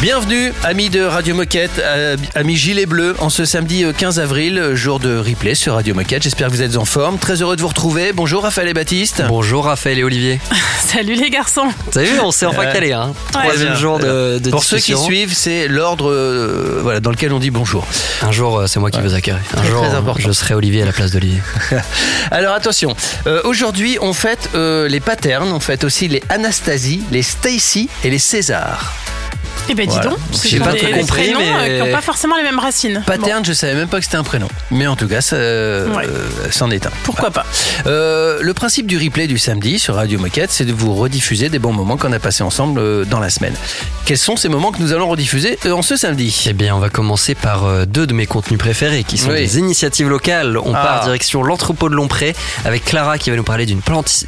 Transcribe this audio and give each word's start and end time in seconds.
Bienvenue, 0.00 0.52
amis 0.62 0.90
de 0.90 1.02
Radio 1.02 1.34
Moquette, 1.34 1.80
euh, 1.80 2.16
amis 2.36 2.54
gilet 2.56 2.86
bleu, 2.86 3.16
en 3.18 3.30
ce 3.30 3.44
samedi 3.44 3.82
euh, 3.82 3.92
15 3.92 4.20
avril, 4.20 4.70
jour 4.74 5.00
de 5.00 5.18
replay 5.18 5.56
sur 5.56 5.74
Radio 5.74 5.92
Moquette. 5.92 6.22
J'espère 6.22 6.46
que 6.46 6.52
vous 6.52 6.62
êtes 6.62 6.76
en 6.76 6.84
forme. 6.84 7.18
Très 7.18 7.42
heureux 7.42 7.56
de 7.56 7.60
vous 7.62 7.66
retrouver. 7.66 8.12
Bonjour 8.12 8.44
Raphaël 8.44 8.68
et 8.68 8.74
Baptiste. 8.74 9.24
Bonjour 9.26 9.64
Raphaël 9.64 9.98
et 9.98 10.04
Olivier. 10.04 10.38
Salut 10.86 11.14
les 11.16 11.30
garçons. 11.30 11.66
Vous 11.90 11.98
avez 11.98 12.06
vu, 12.12 12.20
on 12.20 12.30
s'est 12.30 12.46
enfin 12.46 12.66
Ouais. 12.66 12.72
calé. 12.72 12.92
Hein. 12.92 13.08
Ouais. 13.34 13.40
Troisième 13.42 13.74
jour 13.74 13.98
de, 13.98 14.38
de 14.38 14.50
Pour 14.50 14.62
ceux 14.62 14.78
qui 14.78 14.96
suivent, 14.96 15.34
c'est 15.34 15.66
l'ordre 15.66 16.08
euh, 16.12 16.78
voilà, 16.80 17.00
dans 17.00 17.10
lequel 17.10 17.32
on 17.32 17.40
dit 17.40 17.50
bonjour. 17.50 17.84
Un 18.22 18.30
jour, 18.30 18.56
euh, 18.56 18.66
c'est 18.68 18.78
moi 18.78 18.92
qui 18.92 19.00
vous 19.00 19.14
accueille. 19.14 19.34
Un 19.54 19.56
Très, 19.62 19.68
jour, 19.68 19.82
très 19.82 19.94
euh, 19.94 19.98
important. 19.98 20.22
je 20.24 20.30
serai 20.30 20.54
Olivier 20.54 20.82
à 20.82 20.86
la 20.86 20.92
place 20.92 21.10
d'Olivier. 21.10 21.42
Alors 22.30 22.54
attention, 22.54 22.94
euh, 23.26 23.40
aujourd'hui 23.42 23.98
on 24.00 24.12
fête 24.12 24.50
euh, 24.54 24.86
les 24.86 25.00
patterns, 25.00 25.50
on 25.52 25.58
fête 25.60 25.82
aussi 25.82 26.06
les 26.06 26.22
Anastasie, 26.28 27.02
les 27.10 27.22
Stacy 27.22 27.88
et 28.04 28.10
les 28.10 28.20
César. 28.20 28.94
Eh 29.68 29.74
ben 29.74 29.86
dis 29.86 29.94
Voilà. 29.94 30.10
donc, 30.10 30.18
J'ai 30.44 30.58
pas 30.60 30.72
des 30.72 30.78
compris, 30.80 31.04
prénoms 31.32 31.38
mais- 31.40 31.70
euh, 31.70 31.82
qui 31.82 31.88
n'ont 31.90 31.94
pas 31.96 32.00
forcément 32.02 32.36
les 32.36 32.42
mêmes 32.42 32.58
racines. 32.58 33.02
Pattern, 33.06 33.44
je 33.44 33.52
savais 33.52 33.74
même 33.74 33.88
pas 33.88 33.98
que 33.98 34.04
c'était 34.04 34.16
un 34.16 34.22
prénom. 34.24 34.48
Mais 34.70 34.86
en 34.86 34.96
tout 34.96 35.08
cas, 35.08 35.20
ça, 35.20 35.36
euh, 35.36 35.88
Ouais. 35.94 36.04
euh, 36.06 36.48
c'en 36.50 36.70
est 36.70 36.86
un. 36.86 36.90
Bon, 36.90 36.96
pourquoi 37.04 37.30
pas 37.30 37.44
Euh, 37.86 38.38
le 38.40 38.54
principe 38.54 38.86
du 38.86 38.96
replay 38.98 39.26
du 39.26 39.38
samedi 39.38 39.78
sur 39.78 39.94
Radio 39.96 40.18
Moquette, 40.18 40.50
c'est 40.50 40.64
de 40.64 40.72
vous 40.72 40.94
rediffuser 40.94 41.48
des 41.48 41.58
bons 41.58 41.72
moments 41.72 41.96
qu'on 41.96 42.12
a 42.12 42.18
passés 42.18 42.42
ensemble 42.42 43.06
dans 43.06 43.20
la 43.20 43.30
semaine. 43.30 43.54
Quels 44.04 44.18
sont 44.18 44.36
ces 44.36 44.48
moments 44.48 44.72
que 44.72 44.80
nous 44.80 44.92
allons 44.92 45.08
rediffuser 45.08 45.58
en 45.70 45.82
ce 45.82 45.96
samedi? 45.96 46.44
Eh 46.48 46.52
bien, 46.52 46.74
on 46.74 46.78
va 46.78 46.88
commencer 46.88 47.34
par 47.34 47.86
deux 47.86 48.06
de 48.06 48.14
mes 48.14 48.26
contenus 48.26 48.58
préférés 48.58 49.04
qui 49.04 49.18
sont 49.18 49.30
Oui. 49.30 49.36
des 49.38 49.58
initiatives 49.58 50.08
locales. 50.08 50.56
On 50.58 50.72
Ah. 50.74 50.82
part 50.82 51.04
direction 51.04 51.42
l'entrepôt 51.42 51.88
de 51.88 51.94
Lompré 51.94 52.34
avec 52.64 52.84
Clara 52.84 53.18
qui 53.18 53.30
va 53.30 53.36
nous 53.36 53.44
parler 53.44 53.66
d'une 53.66 53.80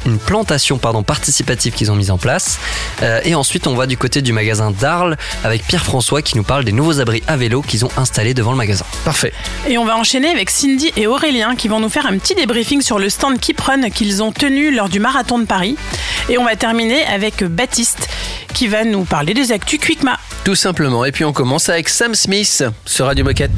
une 0.05 0.17
plantation 0.17 0.77
pardon, 0.77 1.03
participative 1.03 1.73
qu'ils 1.73 1.91
ont 1.91 1.95
mise 1.95 2.09
en 2.11 2.17
place. 2.17 2.57
Euh, 3.03 3.19
et 3.23 3.35
ensuite, 3.35 3.67
on 3.67 3.75
va 3.75 3.85
du 3.85 3.95
côté 3.97 4.21
du 4.21 4.33
magasin 4.33 4.71
d'Arles 4.71 5.17
avec 5.43 5.65
Pierre-François 5.65 6.21
qui 6.21 6.37
nous 6.37 6.43
parle 6.43 6.63
des 6.63 6.71
nouveaux 6.71 6.99
abris 6.99 7.23
à 7.27 7.37
vélo 7.37 7.61
qu'ils 7.61 7.85
ont 7.85 7.91
installés 7.97 8.33
devant 8.33 8.51
le 8.51 8.57
magasin. 8.57 8.85
Parfait. 9.05 9.33
Et 9.67 9.77
on 9.77 9.85
va 9.85 9.97
enchaîner 9.97 10.29
avec 10.29 10.49
Cindy 10.49 10.91
et 10.97 11.07
Aurélien 11.07 11.55
qui 11.55 11.67
vont 11.67 11.79
nous 11.79 11.89
faire 11.89 12.05
un 12.05 12.17
petit 12.17 12.35
débriefing 12.35 12.81
sur 12.81 12.99
le 12.99 13.09
stand 13.09 13.39
Keep 13.39 13.61
Run 13.61 13.89
qu'ils 13.89 14.23
ont 14.23 14.31
tenu 14.31 14.73
lors 14.73 14.89
du 14.89 14.99
marathon 14.99 15.39
de 15.39 15.45
Paris. 15.45 15.77
Et 16.29 16.37
on 16.37 16.45
va 16.45 16.55
terminer 16.55 17.03
avec 17.05 17.43
Baptiste 17.43 18.07
qui 18.53 18.67
va 18.67 18.83
nous 18.83 19.05
parler 19.05 19.33
des 19.33 19.51
actus 19.51 19.79
Quickma. 19.79 20.17
Tout 20.43 20.55
simplement. 20.55 21.05
Et 21.05 21.11
puis 21.11 21.23
on 21.25 21.33
commence 21.33 21.69
avec 21.69 21.89
Sam 21.89 22.15
Smith 22.15 22.63
sur 22.85 23.05
Radio 23.05 23.23
Moquette. 23.23 23.51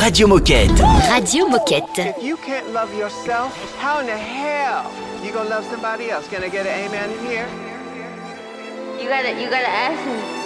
Radio 0.00 0.26
Moquette. 0.26 0.70
Radio 1.10 1.48
Moquette. 1.48 1.82
If 1.98 2.24
you 2.24 2.36
can't 2.36 2.72
love 2.72 2.88
yourself, 2.98 3.52
how 3.80 4.00
in 4.00 4.06
the 4.06 4.12
hell 4.12 4.84
you 5.24 5.32
gonna 5.32 5.48
love 5.48 5.64
somebody 5.70 6.10
else? 6.10 6.26
Can 6.28 6.42
I 6.42 6.48
get 6.48 6.66
an 6.66 6.86
amen 6.86 7.10
in 7.10 7.30
here? 7.30 7.46
You 9.00 9.08
gotta, 9.08 9.30
you 9.30 9.50
gotta 9.50 9.68
ask 9.68 10.04
me. 10.06 10.41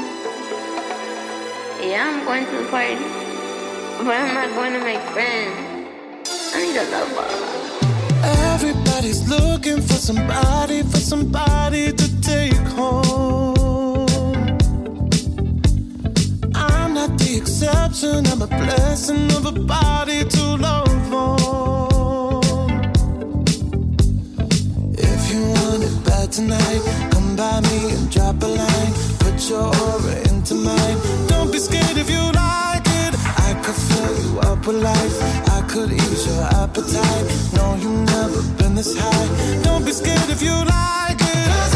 Yeah, 1.96 2.10
I'm 2.10 2.26
going 2.26 2.44
to 2.44 2.56
the 2.62 2.68
party, 2.68 2.96
but 4.04 4.14
I'm 4.20 4.34
not 4.34 4.54
going 4.54 4.74
to 4.74 4.80
make 4.80 5.00
friends. 5.14 5.56
I 6.52 6.56
need 6.60 6.76
a 6.76 6.84
lover. 6.92 7.26
Everybody's 8.52 9.26
looking 9.26 9.80
for 9.80 9.94
somebody, 9.94 10.82
for 10.82 10.98
somebody 10.98 11.94
to 11.94 12.20
take 12.20 12.52
home. 12.76 14.36
I'm 16.54 16.92
not 16.92 17.16
the 17.16 17.38
exception, 17.40 18.26
I'm 18.26 18.42
a 18.42 18.46
blessing 18.46 19.32
of 19.32 19.46
a 19.46 19.52
body 19.52 20.22
to 20.22 20.42
love 20.68 21.14
on. 21.14 22.42
If 24.98 25.32
you 25.32 25.40
want 25.48 25.82
it 25.82 26.04
bad 26.04 26.30
tonight, 26.30 26.82
come 27.10 27.36
by 27.36 27.62
me 27.62 27.92
and 27.94 28.10
drop 28.10 28.42
a 28.42 28.46
line. 28.48 28.92
Put 29.20 29.48
your 29.48 29.74
aura 29.74 30.25
mine. 30.54 30.98
Don't 31.26 31.50
be 31.50 31.58
scared 31.58 31.96
if 31.96 32.08
you 32.08 32.20
like 32.20 32.86
it. 32.86 33.14
I 33.48 33.60
could 33.64 33.74
fill 33.74 34.14
you 34.22 34.38
up 34.40 34.66
with 34.66 34.76
life. 34.76 35.16
I 35.50 35.62
could 35.68 35.92
ease 35.92 36.26
your 36.26 36.42
appetite. 36.62 37.26
No, 37.54 37.74
you've 37.74 38.06
never 38.06 38.42
been 38.58 38.74
this 38.74 38.96
high. 38.96 39.62
Don't 39.62 39.84
be 39.84 39.92
scared 39.92 40.30
if 40.30 40.42
you 40.42 40.54
like 40.54 41.20
it. 41.20 41.75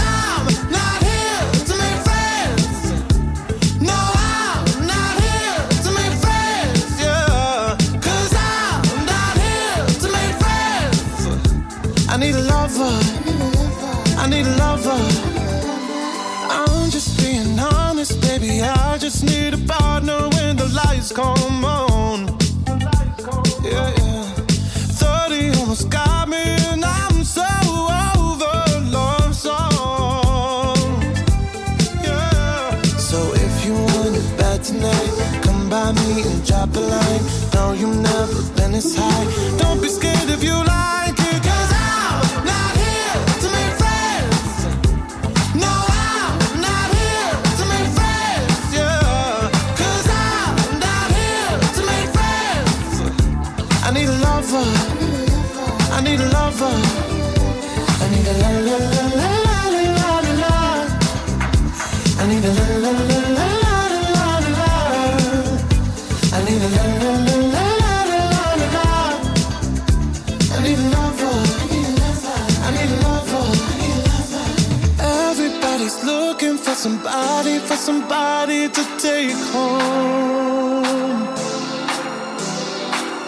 I 18.63 18.99
just 18.99 19.25
need 19.25 19.55
a 19.55 19.59
partner 19.59 20.29
when 20.35 20.57
the 20.57 20.67
lights 20.69 21.13
come 21.13 21.65
on. 21.65 22.27
Yeah, 23.65 23.93
yeah. 23.97 24.25
30 25.01 25.59
almost 25.61 25.89
got 25.91 26.29
me, 26.29 26.43
and 26.71 26.85
I'm 26.85 27.25
so 27.25 27.43
over 27.43 28.81
love 28.91 29.35
songs. 29.35 30.79
Yeah. 32.05 32.83
So 32.99 33.19
if 33.35 33.65
you 33.65 33.73
want 33.73 34.17
it 34.17 34.39
bad 34.39 34.63
tonight, 34.63 35.43
come 35.43 35.71
by 35.71 35.93
me 35.93 36.23
and 36.23 36.47
drop 36.47 36.75
a 36.77 36.81
line. 36.81 37.23
No, 37.55 37.73
you've 37.73 37.97
never 37.97 38.43
been 38.57 38.73
this 38.73 38.95
high. 38.97 39.57
Don't 39.59 39.81
be 39.81 39.89
scared 39.89 40.29
if 40.29 40.45
you 40.45 40.55
like 40.55 41.10
somebody, 76.81 77.59
for 77.59 77.77
somebody 77.77 78.67
to 78.67 78.83
take 78.97 79.37
home. 79.53 80.83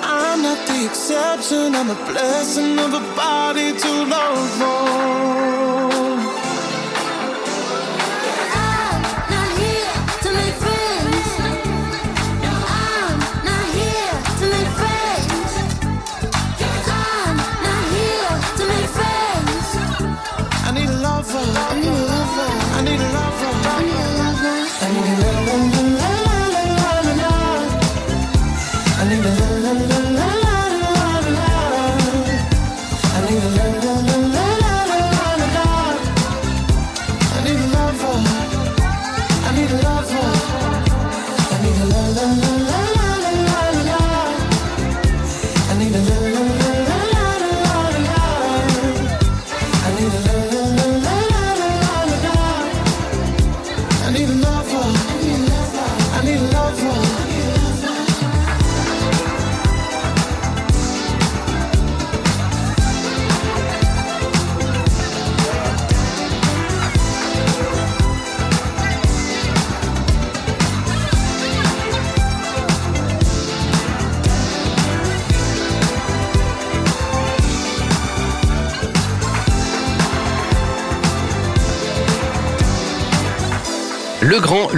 I'm 0.02 0.40
not 0.42 0.66
the 0.66 0.86
exception, 0.86 1.74
I'm 1.74 1.90
a 1.90 1.98
blessing 2.10 2.78
of 2.78 2.94
a 2.94 3.00
body 3.14 3.76
to 3.76 3.90
love 4.06 4.62
on. 4.62 6.01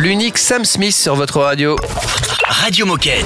L'unique 0.05 0.37
Sam 0.37 0.67
Smith 0.67 0.95
sur 0.95 1.15
votre 1.15 1.41
radio. 1.41 1.77
Radio 2.47 2.85
Moquette. 2.85 3.25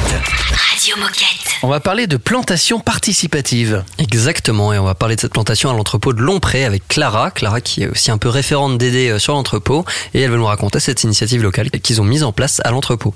Radio 0.70 0.96
Moquette. 0.96 1.47
On 1.64 1.68
va 1.68 1.80
parler 1.80 2.06
de 2.06 2.16
plantation 2.16 2.78
participative. 2.78 3.82
Exactement, 3.98 4.72
et 4.72 4.78
on 4.78 4.84
va 4.84 4.94
parler 4.94 5.16
de 5.16 5.20
cette 5.20 5.32
plantation 5.32 5.68
à 5.70 5.72
l'entrepôt 5.72 6.12
de 6.12 6.20
Lompré 6.20 6.64
avec 6.64 6.86
Clara. 6.86 7.32
Clara 7.32 7.60
qui 7.60 7.82
est 7.82 7.88
aussi 7.88 8.12
un 8.12 8.18
peu 8.18 8.28
référente 8.28 8.78
d'aider 8.78 9.10
euh, 9.10 9.18
sur 9.18 9.32
l'entrepôt, 9.32 9.84
et 10.14 10.22
elle 10.22 10.30
va 10.30 10.36
nous 10.36 10.46
raconter 10.46 10.78
cette 10.78 11.02
initiative 11.02 11.42
locale 11.42 11.70
qu'ils 11.70 12.00
ont 12.00 12.04
mise 12.04 12.22
en 12.22 12.30
place 12.30 12.60
à 12.64 12.70
l'entrepôt. 12.70 13.12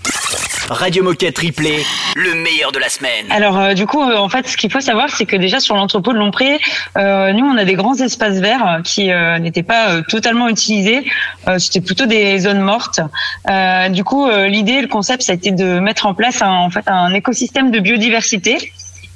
Radio 0.69 1.05
Moquette 1.05 1.39
Replay, 1.39 1.85
le 2.17 2.35
meilleur 2.35 2.73
de 2.73 2.81
la 2.81 2.89
semaine. 2.89 3.27
Alors 3.31 3.59
euh, 3.59 3.75
du 3.75 3.87
coup, 3.87 4.03
euh, 4.03 4.17
en 4.17 4.29
fait, 4.29 4.49
ce 4.49 4.57
qu'il 4.57 4.73
faut 4.73 4.81
savoir, 4.81 5.09
c'est 5.11 5.27
que 5.27 5.37
déjà 5.37 5.61
sur 5.61 5.77
l'entrepôt 5.77 6.13
de 6.13 6.19
Lompré, 6.19 6.59
euh, 6.99 7.33
nous 7.33 7.45
on 7.45 7.57
a 7.57 7.65
des 7.65 7.75
grands 7.75 7.97
espaces 7.97 8.39
verts 8.39 8.81
qui 8.83 9.13
euh, 9.13 9.39
n'étaient 9.39 9.63
pas 9.63 9.91
euh, 9.91 10.03
totalement 10.09 10.49
utilisés. 10.49 11.05
Euh, 11.47 11.61
C'était 11.61 11.81
plutôt 11.81 12.07
des 12.07 12.41
zones 12.41 12.61
mortes. 12.61 13.01
Euh, 13.49 13.89
du 13.89 14.03
coup, 14.03 14.27
euh, 14.27 14.49
l'idée, 14.49 14.81
le 14.83 14.89
concept, 14.89 15.23
ça 15.23 15.33
a 15.33 15.35
été 15.37 15.53
de 15.53 15.79
mettre 15.79 16.07
en 16.07 16.15
place 16.15 16.43
un, 16.43 16.51
en 16.51 16.71
fait 16.71 16.89
un 16.89 17.15
écosystème 17.15 17.71
de 17.71 17.79
biodiversité. 17.79 18.32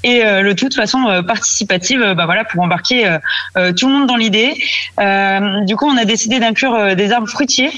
Et 0.07 0.25
euh, 0.25 0.41
le 0.41 0.55
tout 0.55 0.69
de 0.69 0.75
façon 0.75 1.09
euh, 1.09 1.23
participative, 1.23 2.01
euh, 2.01 2.15
bah 2.15 2.27
voilà, 2.27 2.45
pour 2.45 2.63
embarquer 2.63 3.05
tout 3.77 3.89
le 3.89 3.93
monde 3.93 4.07
dans 4.07 4.17
l'idée. 4.17 4.55
Du 5.67 5.77
coup, 5.77 5.87
on 5.87 5.97
a 5.97 6.05
décidé 6.05 6.39
d'inclure 6.39 6.95
des 6.95 7.11
arbres 7.11 7.29
fruitiers 7.29 7.71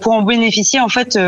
pour 0.00 0.12
en 0.12 0.22
bénéficier 0.22 0.80
en 0.80 0.88
fait, 0.88 1.18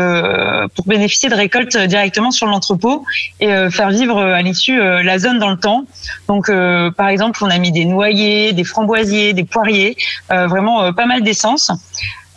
pour 0.75 0.85
bénéficier 0.85 1.29
de 1.29 1.35
récoltes 1.35 1.77
directement 1.77 2.31
sur 2.31 2.47
l'entrepôt 2.47 3.05
et 3.39 3.47
faire 3.69 3.89
vivre 3.89 4.21
à 4.21 4.41
l'issue 4.41 4.77
la 4.77 5.19
zone 5.19 5.39
dans 5.39 5.49
le 5.49 5.57
temps. 5.57 5.85
Donc, 6.27 6.51
par 6.95 7.09
exemple, 7.09 7.39
on 7.43 7.49
a 7.49 7.57
mis 7.57 7.71
des 7.71 7.85
noyers, 7.85 8.53
des 8.53 8.63
framboisiers, 8.63 9.33
des 9.33 9.43
poiriers, 9.43 9.97
vraiment 10.29 10.93
pas 10.93 11.05
mal 11.05 11.23
d'essence. 11.23 11.71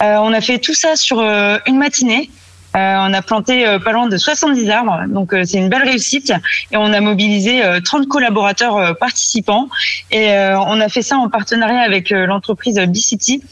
On 0.00 0.32
a 0.32 0.40
fait 0.40 0.58
tout 0.58 0.74
ça 0.74 0.96
sur 0.96 1.20
une 1.20 1.78
matinée. 1.78 2.30
Euh, 2.76 2.96
on 3.00 3.12
a 3.14 3.22
planté 3.22 3.66
euh, 3.66 3.78
pas 3.78 3.92
loin 3.92 4.06
de 4.06 4.16
70 4.16 4.68
arbres, 4.68 5.04
donc 5.08 5.32
euh, 5.32 5.44
c'est 5.44 5.56
une 5.56 5.70
belle 5.70 5.84
réussite. 5.84 6.32
Et 6.70 6.76
on 6.76 6.92
a 6.92 7.00
mobilisé 7.00 7.64
euh, 7.64 7.80
30 7.80 8.06
collaborateurs 8.06 8.96
participants. 8.98 9.68
Et 10.10 10.28
on 10.30 10.80
a 10.80 10.88
fait 10.88 11.02
ça 11.02 11.16
en 11.16 11.28
partenariat 11.28 11.80
avec 11.80 12.10
l'entreprise 12.10 12.78
B-City, 12.78 13.42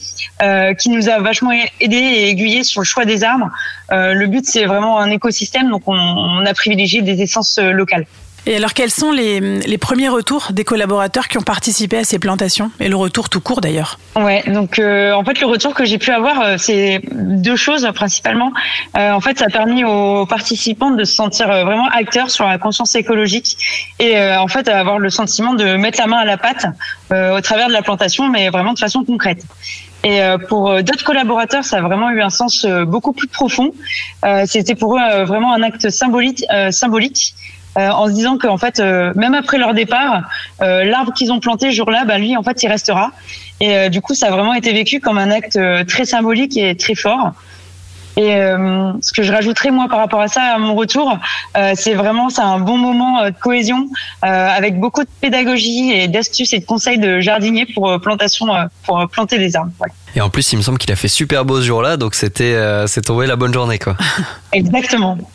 qui 0.79 0.89
nous 0.89 1.09
a 1.09 1.19
vachement 1.19 1.51
aidé 1.79 1.95
et 1.95 2.29
aiguillé 2.29 2.63
sur 2.63 2.81
le 2.81 2.85
choix 2.85 3.05
des 3.05 3.23
arbres. 3.23 3.49
Le 3.91 4.25
but, 4.25 4.45
c'est 4.45 4.65
vraiment 4.65 4.99
un 4.99 5.09
écosystème, 5.09 5.69
donc 5.69 5.83
on, 5.87 5.93
on 5.93 6.45
a 6.45 6.53
privilégié 6.53 7.01
des 7.01 7.21
essences 7.21 7.59
locales. 7.59 8.05
Et 8.47 8.55
alors, 8.55 8.73
quels 8.73 8.91
sont 8.91 9.11
les, 9.11 9.77
premiers 9.79 10.09
retours 10.09 10.49
des 10.51 10.63
collaborateurs 10.63 11.27
qui 11.27 11.37
ont 11.37 11.43
participé 11.43 11.97
à 11.97 12.03
ces 12.03 12.19
plantations 12.19 12.71
Et 12.79 12.89
le 12.89 12.95
retour 12.95 13.29
tout 13.29 13.41
court 13.41 13.59
d'ailleurs 13.59 13.99
Ouais, 14.15 14.43
donc 14.47 14.77
euh, 14.79 15.13
en 15.13 15.23
fait 15.23 15.39
le 15.41 15.47
retour 15.47 15.73
que 15.73 15.83
j'ai 15.83 15.97
pu 15.97 16.11
avoir, 16.11 16.41
euh, 16.41 16.55
c'est 16.57 17.01
deux 17.11 17.55
choses 17.55 17.87
principalement. 17.93 18.51
Euh, 18.97 19.11
en 19.11 19.21
fait, 19.21 19.39
ça 19.39 19.45
a 19.45 19.49
permis 19.49 19.83
aux 19.83 20.25
participants 20.25 20.91
de 20.91 21.03
se 21.03 21.15
sentir 21.15 21.49
euh, 21.49 21.63
vraiment 21.63 21.87
acteurs 21.87 22.29
sur 22.29 22.45
la 22.45 22.57
conscience 22.57 22.95
écologique 22.95 23.57
et 23.99 24.17
euh, 24.17 24.39
en 24.39 24.47
fait 24.47 24.67
avoir 24.67 24.99
le 24.99 25.09
sentiment 25.09 25.53
de 25.53 25.75
mettre 25.75 25.99
la 25.99 26.07
main 26.07 26.17
à 26.17 26.25
la 26.25 26.37
pâte 26.37 26.67
au 27.11 27.41
travers 27.41 27.67
de 27.67 27.73
la 27.73 27.81
plantation, 27.81 28.29
mais 28.29 28.49
vraiment 28.49 28.73
de 28.73 28.79
façon 28.79 29.03
concrète. 29.03 29.43
Et 30.03 30.19
pour 30.49 30.83
d'autres 30.83 31.03
collaborateurs, 31.03 31.63
ça 31.63 31.77
a 31.77 31.81
vraiment 31.81 32.09
eu 32.09 32.21
un 32.21 32.29
sens 32.29 32.65
beaucoup 32.65 33.13
plus 33.13 33.27
profond. 33.27 33.73
C'était 34.45 34.75
pour 34.75 34.97
eux 34.97 35.23
vraiment 35.23 35.53
un 35.53 35.61
acte 35.61 35.89
symbolique, 35.91 36.43
symbolique 36.71 37.35
euh, 37.77 37.89
en 37.89 38.07
se 38.07 38.13
disant 38.13 38.37
qu'en 38.37 38.57
fait, 38.57 38.79
euh, 38.79 39.11
même 39.15 39.33
après 39.33 39.57
leur 39.57 39.73
départ, 39.73 40.23
euh, 40.61 40.83
l'arbre 40.85 41.13
qu'ils 41.13 41.31
ont 41.31 41.39
planté 41.39 41.71
jour-là, 41.71 42.05
bah, 42.05 42.17
lui, 42.17 42.37
en 42.37 42.43
fait, 42.43 42.63
il 42.63 42.67
restera. 42.67 43.11
Et 43.59 43.75
euh, 43.75 43.89
du 43.89 44.01
coup, 44.01 44.13
ça 44.13 44.27
a 44.27 44.31
vraiment 44.31 44.53
été 44.53 44.71
vécu 44.71 44.99
comme 44.99 45.17
un 45.17 45.31
acte 45.31 45.57
euh, 45.57 45.83
très 45.83 46.05
symbolique 46.05 46.57
et 46.57 46.75
très 46.75 46.95
fort. 46.95 47.31
Et 48.17 48.33
euh, 48.35 48.93
ce 49.01 49.11
que 49.11 49.23
je 49.23 49.33
rajouterais 49.33 49.71
moi 49.71 49.87
par 49.89 49.99
rapport 49.99 50.21
à 50.21 50.29
ça, 50.29 50.41
à 50.41 50.57
mon 50.57 50.73
retour, 50.73 51.17
euh, 51.57 51.73
c'est 51.75 51.95
vraiment 51.95 52.29
c'est 52.29 52.41
un 52.41 52.59
bon 52.59 52.77
moment 52.77 53.25
de 53.25 53.33
cohésion 53.37 53.89
avec 54.21 54.79
beaucoup 54.79 55.03
de 55.03 55.09
pédagogie 55.19 55.91
et 55.91 56.07
d'astuces 56.07 56.53
et 56.53 56.59
de 56.59 56.65
conseils 56.65 56.97
de 56.97 57.19
jardiniers 57.19 57.65
pour 57.65 57.99
plantation, 57.99 58.47
pour 58.85 59.05
planter 59.09 59.37
des 59.37 59.57
arbres. 59.57 59.73
Voilà. 59.79 59.93
Et 60.15 60.21
en 60.21 60.29
plus, 60.29 60.53
il 60.53 60.57
me 60.57 60.61
semble 60.61 60.77
qu'il 60.77 60.91
a 60.91 60.95
fait 60.95 61.09
super 61.09 61.43
beau 61.43 61.59
ce 61.59 61.65
jour-là, 61.65 61.97
donc 61.97 62.15
c'était 62.15 62.53
euh, 62.53 62.87
c'est 62.87 63.01
tombé 63.01 63.27
la 63.27 63.35
bonne 63.35 63.53
journée 63.53 63.79
quoi. 63.79 63.95
Exactement. 64.53 65.17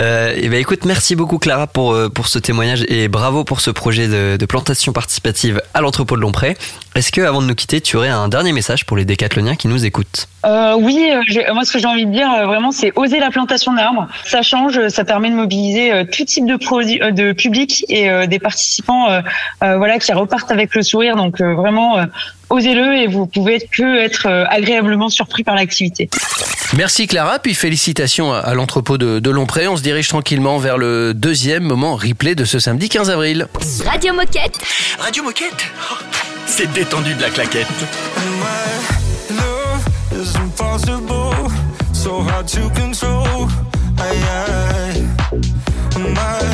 Euh, 0.00 0.34
et 0.36 0.48
ben 0.48 0.58
écoute, 0.58 0.84
merci 0.86 1.14
beaucoup 1.14 1.38
Clara 1.38 1.68
pour 1.68 1.92
euh, 1.92 2.08
pour 2.08 2.26
ce 2.26 2.40
témoignage 2.40 2.84
et 2.88 3.06
bravo 3.06 3.44
pour 3.44 3.60
ce 3.60 3.70
projet 3.70 4.08
de, 4.08 4.36
de 4.36 4.46
plantation 4.46 4.92
participative 4.92 5.62
à 5.72 5.80
l'entrepôt 5.82 6.16
de 6.16 6.20
Lompré. 6.20 6.56
Est-ce 6.96 7.12
que 7.12 7.20
avant 7.20 7.40
de 7.40 7.46
nous 7.46 7.54
quitter, 7.54 7.80
tu 7.80 7.96
aurais 7.96 8.08
un 8.08 8.26
dernier 8.26 8.52
message 8.52 8.86
pour 8.86 8.96
les 8.96 9.04
décathloniens 9.04 9.54
qui 9.54 9.68
nous 9.68 9.84
écoutent? 9.84 10.26
Euh, 10.46 10.74
oui, 10.76 11.08
j'ai- 11.28 11.46
moi 11.52 11.64
ce 11.64 11.72
que 11.72 11.78
j'ai 11.78 11.86
envie 11.86 12.06
de 12.06 12.10
dire 12.10 12.26
vraiment, 12.44 12.72
c'est 12.72 12.92
oser 12.96 13.20
la 13.20 13.30
plantation 13.30 13.72
d'arbres. 13.72 14.08
Ça 14.24 14.42
change, 14.42 14.88
ça 14.88 15.04
permet 15.04 15.30
de 15.30 15.36
mobiliser 15.36 16.04
tout 16.10 16.24
type 16.24 16.46
de 16.46 16.54
euh, 16.54 17.10
de 17.12 17.32
public 17.32 17.84
et 17.88 18.10
euh, 18.10 18.26
des 18.26 18.40
participants, 18.40 19.08
euh, 19.10 19.20
euh, 19.62 19.76
voilà, 19.76 20.00
qui 20.00 20.12
repartent 20.12 20.50
avec 20.50 20.74
le 20.74 20.82
sourire. 20.82 21.14
Donc 21.14 21.40
euh, 21.40 21.54
vraiment, 21.54 21.98
euh, 21.98 22.04
osez-le 22.54 22.94
et 22.96 23.06
vous 23.06 23.26
pouvez 23.26 23.58
que 23.60 24.00
être 24.04 24.26
euh, 24.26 24.44
agréablement 24.48 25.08
surpris 25.08 25.44
par 25.44 25.54
l'activité. 25.54 26.08
Merci 26.76 27.06
Clara, 27.06 27.38
puis 27.38 27.54
félicitations 27.54 28.32
à- 28.32 28.38
à 28.38 28.54
l'entrepôt 28.54 28.98
de, 28.98 29.18
de 29.18 29.30
Lompré. 29.30 29.68
On 29.68 29.76
se 29.76 29.82
dirige 29.82 30.08
tranquillement 30.08 30.58
vers 30.58 30.78
le 30.78 31.12
deuxième 31.14 31.62
moment 31.64 31.94
replay 31.96 32.34
de 32.34 32.44
ce 32.44 32.58
samedi 32.58 32.88
15 32.88 33.10
avril. 33.10 33.46
Radio 33.86 34.12
Moquette. 34.14 34.58
Radio 34.98 35.22
Moquette 35.22 35.66
Oh, 35.92 35.94
C'est 36.46 36.72
détendu 36.72 37.14
de 37.14 37.20
la 37.22 37.30
claquette. 37.30 37.66
My 45.96 46.53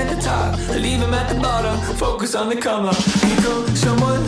at 0.00 0.14
the 0.14 0.20
top, 0.22 0.56
leave 0.76 1.00
him 1.00 1.14
at 1.14 1.28
the 1.32 1.38
bottom. 1.40 1.76
Focus 1.96 2.34
on 2.34 2.48
the 2.48 2.56
come 2.56 2.86
up, 2.86 2.96
become 2.96 3.66
someone. 3.76 4.22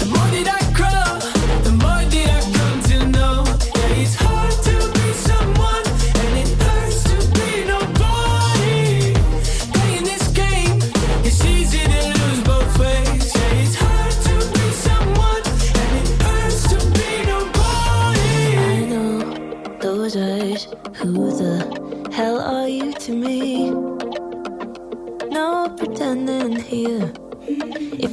The 0.00 0.06
more 0.06 0.28
that 0.34 0.48
I 0.58 0.60
grow, 0.78 1.01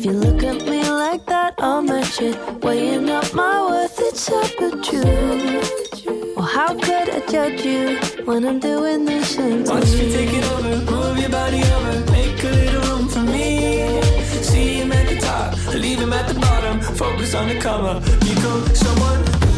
you 0.09 0.15
look 0.15 0.43
at 0.43 0.65
me 0.65 0.81
like 0.89 1.23
that, 1.27 1.53
I'll 1.59 1.81
match 1.83 2.19
it. 2.21 2.35
Weighing 2.63 3.09
up 3.09 3.31
my 3.33 3.61
worth, 3.69 3.99
it's 3.99 4.29
up 4.31 4.61
at 4.61 4.91
you. 4.91 5.03
Well, 6.35 6.45
how 6.45 6.73
could 6.73 7.09
I 7.17 7.19
judge 7.27 7.63
you 7.63 7.97
when 8.25 8.43
I'm 8.45 8.59
doing 8.59 9.05
the 9.05 9.23
same 9.23 9.63
to 9.65 9.71
Watch 9.71 9.91
me 9.93 10.07
you? 10.07 10.13
take 10.17 10.33
it 10.33 10.45
over, 10.53 10.91
move 10.91 11.19
your 11.19 11.29
body 11.29 11.61
over, 11.75 12.11
make 12.11 12.43
a 12.43 12.49
little 12.49 12.81
room 12.89 13.07
for 13.07 13.19
me. 13.19 14.01
See 14.41 14.79
him 14.79 14.91
at 14.91 15.07
the 15.09 15.19
top, 15.19 15.55
leave 15.75 15.99
him 15.99 16.13
at 16.13 16.27
the 16.27 16.39
bottom. 16.39 16.81
Focus 16.81 17.35
on 17.35 17.49
the 17.49 17.59
come 17.59 17.85
up, 17.85 18.03
become 18.03 18.65
someone. 18.73 19.48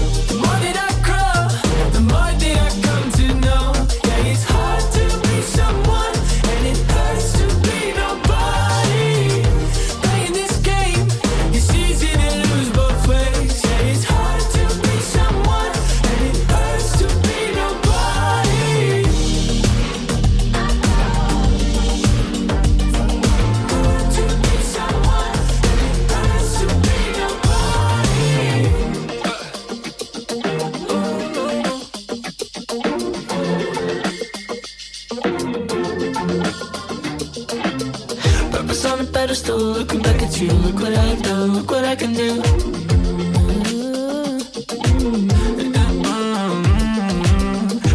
You. 40.42 40.52
Look 40.52 40.80
what 40.82 40.94
I've 40.94 41.22
done, 41.22 41.54
look 41.54 41.70
what 41.72 41.86
I 41.86 41.96
can 41.96 42.14
do. 42.14 42.42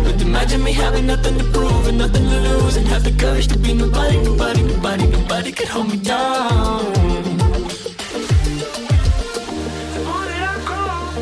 But 0.05 0.23
imagine 0.23 0.63
me 0.63 0.73
having 0.73 1.07
nothing 1.07 1.39
to 1.39 1.45
prove 1.53 1.87
and 1.89 1.99
nothing 1.99 2.25
to 2.25 2.41
lose, 2.49 2.77
and 2.77 2.87
have 2.89 3.05
the 3.05 3.13
courage 3.13 3.49
to 3.49 3.59
be 3.59 3.75
nobody, 3.75 4.23
nobody, 4.23 4.63
nobody, 4.63 5.07
nobody 5.07 5.53
could 5.53 5.69
hold 5.69 5.89
me 5.91 5.97
down. 5.99 6.95
I 10.09 10.41
I. 10.53 11.17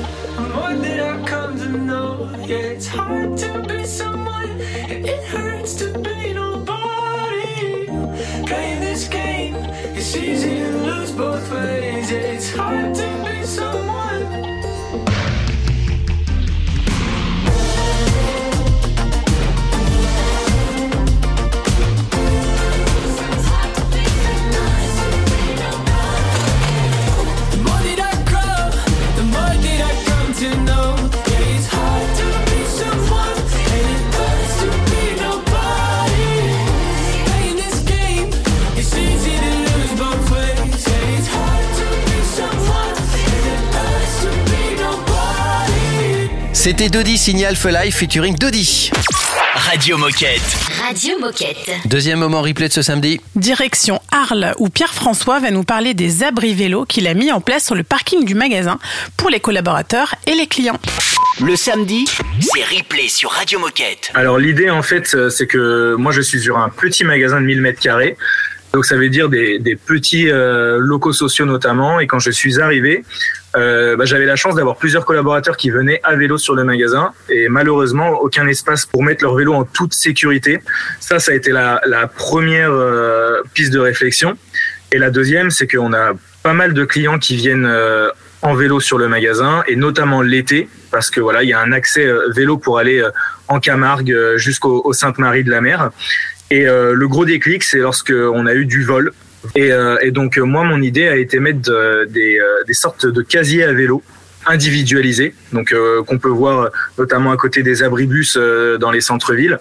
Yeah, 2.47 2.57
it's 2.77 2.87
hard 2.87 3.39
to 3.39 3.63
be 3.67 3.85
someone, 3.85 4.61
it 4.61 5.25
hurts 5.25 5.75
to 5.77 5.87
be 5.99 6.35
nobody. 6.35 7.87
Playing 8.47 8.81
this 8.81 9.09
game, 9.09 9.24
it's 10.17 10.23
easy 10.23 10.61
to 10.61 10.71
lose 10.71 11.11
both 11.11 11.51
ways. 11.51 12.11
It's 12.11 12.53
hard 12.53 12.95
to 12.95 13.14
C'était 46.65 46.89
Dodi 46.89 47.19
Signal 47.19 47.57
for 47.57 47.71
Life 47.73 47.95
featuring 47.95 48.39
Dodi. 48.39 48.91
Radio 49.55 49.99
Moquette. 49.99 50.41
Radio 50.83 51.19
Moquette. 51.19 51.71
Deuxième 51.85 52.21
moment 52.21 52.41
replay 52.41 52.69
de 52.69 52.73
ce 52.73 52.81
samedi. 52.81 53.21
Direction 53.37 54.01
Arles, 54.11 54.55
où 54.59 54.71
Pierre-François 54.71 55.41
va 55.41 55.51
nous 55.51 55.65
parler 55.65 55.93
des 55.93 56.23
abris 56.23 56.55
vélos 56.55 56.87
qu'il 56.87 57.07
a 57.07 57.13
mis 57.13 57.31
en 57.31 57.43
place 57.43 57.67
sur 57.67 57.75
le 57.75 57.83
parking 57.83 58.25
du 58.25 58.35
magasin 58.35 58.79
pour 59.19 59.29
les 59.29 59.41
collaborateurs 59.41 60.15
et 60.27 60.35
les 60.35 60.47
clients. 60.47 60.81
Le 61.43 61.55
samedi, 61.55 62.07
c'est 62.41 62.65
replay 62.65 63.09
sur 63.09 63.31
Radio 63.33 63.59
Moquette. 63.59 64.11
Alors 64.15 64.39
l'idée 64.39 64.71
en 64.71 64.81
fait, 64.81 65.15
euh, 65.15 65.29
c'est 65.29 65.47
que 65.47 65.97
moi 65.99 66.13
je 66.13 66.23
suis 66.23 66.41
sur 66.41 66.57
un 66.57 66.71
petit 66.71 67.05
magasin 67.05 67.43
de 67.43 67.47
1000 67.47 67.61
mètres 67.61 67.81
carrés. 67.81 68.17
Donc 68.75 68.85
ça 68.85 68.97
veut 68.97 69.09
dire 69.09 69.29
des, 69.29 69.61
des 69.61 69.77
petits 69.77 70.29
euh, 70.29 70.79
locaux 70.81 71.13
sociaux 71.13 71.47
notamment. 71.47 72.01
Et 72.01 72.09
quand 72.09 72.19
je 72.19 72.33
suis 72.33 72.61
arrivé, 72.61 73.05
euh, 73.57 73.95
bah, 73.97 74.05
j'avais 74.05 74.27
la 74.27 74.35
chance 74.35 74.57
d'avoir 74.57 74.77
plusieurs 74.77 75.05
collaborateurs 75.05 75.57
qui 75.57 75.71
venaient 75.71 76.01
à 76.03 76.17
vélo 76.17 76.39
sur 76.39 76.57
le 76.57 76.65
magasin. 76.65 77.13
Et 77.29 77.49
malheureusement, 77.49 78.11
aucun 78.21 78.49
espace 78.49 78.85
pour 78.85 79.05
mettre 79.05 79.23
leur 79.23 79.37
vélo 79.37 79.55
en 79.55 79.63
toute 79.65 79.95
sécurité. 79.95 80.59
Ça, 80.99 81.21
ça 81.21 81.31
a 81.31 81.35
été 81.37 81.53
la, 81.53 81.81
la 81.87 82.09
première 82.09 82.73
euh, 82.73 83.43
piste 83.55 83.73
de 83.73 83.79
réflexion. 83.79 84.37
Et 84.91 84.99
la 84.99 85.11
deuxième, 85.11 85.51
c'est 85.51 85.69
qu'on 85.69 85.93
a 85.93 86.13
pas 86.43 86.53
mal 86.53 86.75
de 86.75 86.85
clients 86.85 87.19
qui 87.19 87.37
viennent 87.37 87.67
euh, 87.67 88.11
en 88.43 88.55
vélo 88.55 88.79
sur 88.79 88.99
le 88.99 89.09
magasin 89.09 89.65
et 89.67 89.75
notamment 89.75 90.21
l'été 90.21 90.69
parce 90.91 91.11
que 91.11 91.19
voilà, 91.19 91.43
il 91.43 91.49
y 91.49 91.55
a 91.55 91.61
un 91.61 91.73
accès 91.73 92.07
euh, 92.07 92.29
vélo 92.37 92.59
pour 92.59 92.79
aller 92.79 93.01
euh, 93.01 93.11
en 93.49 93.59
Camargue 93.59 94.15
jusqu'au 94.37 94.83
au 94.85 94.93
Sainte-Marie 94.93 95.43
de 95.43 95.51
la 95.51 95.61
Mer. 95.61 95.91
Et 96.55 96.63
euh, 96.69 96.93
le 96.95 97.07
gros 97.09 97.25
déclic, 97.35 97.61
c'est 97.65 97.79
lorsque 97.89 98.13
on 98.39 98.47
a 98.47 98.55
eu 98.55 98.65
du 98.75 98.83
vol. 98.85 99.07
Et, 99.55 99.71
euh, 99.73 99.97
et 100.07 100.11
donc 100.19 100.39
euh, 100.39 100.43
moi, 100.55 100.63
mon 100.73 100.81
idée 100.91 101.09
a 101.09 101.17
été 101.25 101.37
mettre 101.47 101.63
de- 101.71 102.05
des, 102.17 102.33
des 102.69 102.75
sortes 102.85 103.07
de 103.07 103.23
casiers 103.35 103.65
à 103.65 103.73
vélo 103.73 104.03
individualisés, 104.47 105.35
donc 105.57 105.73
euh, 105.73 106.03
qu'on 106.07 106.19
peut 106.19 106.29
voir 106.43 106.71
notamment 106.99 107.33
à 107.33 107.37
côté 107.45 107.63
des 107.63 107.83
abribus 107.83 108.37
euh, 108.37 108.77
dans 108.79 108.91
les 108.91 109.01
centres-villes. 109.01 109.59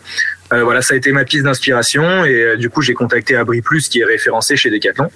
Euh, 0.51 0.63
voilà, 0.67 0.81
ça 0.81 0.93
a 0.93 0.97
été 0.97 1.11
ma 1.13 1.23
piste 1.23 1.43
d'inspiration 1.45 2.25
et 2.25 2.57
du 2.57 2.69
coup 2.69 2.81
j'ai 2.81 2.93
contacté 2.93 3.31
Abri 3.37 3.61
Plus 3.61 3.87
qui 3.87 4.01
est 4.01 4.05
référencé 4.05 4.57
chez 4.57 4.69
Decathlon 4.69 5.09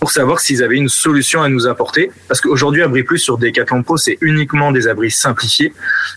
pour 0.00 0.10
savoir 0.10 0.40
s'ils 0.40 0.62
avaient 0.64 0.76
une 0.76 0.88
solution 0.88 1.40
à 1.40 1.48
nous 1.48 1.66
apporter. 1.68 2.10
Parce 2.28 2.40
qu'aujourd'hui, 2.40 2.82
Abri 2.82 3.04
Plus 3.04 3.20
sur 3.20 3.38
Decathlon 3.38 3.84
Pro, 3.84 3.96
c'est 3.96 4.18
uniquement 4.20 4.72
des 4.72 4.88
abris 4.88 5.12
simplifiés. 5.12 5.72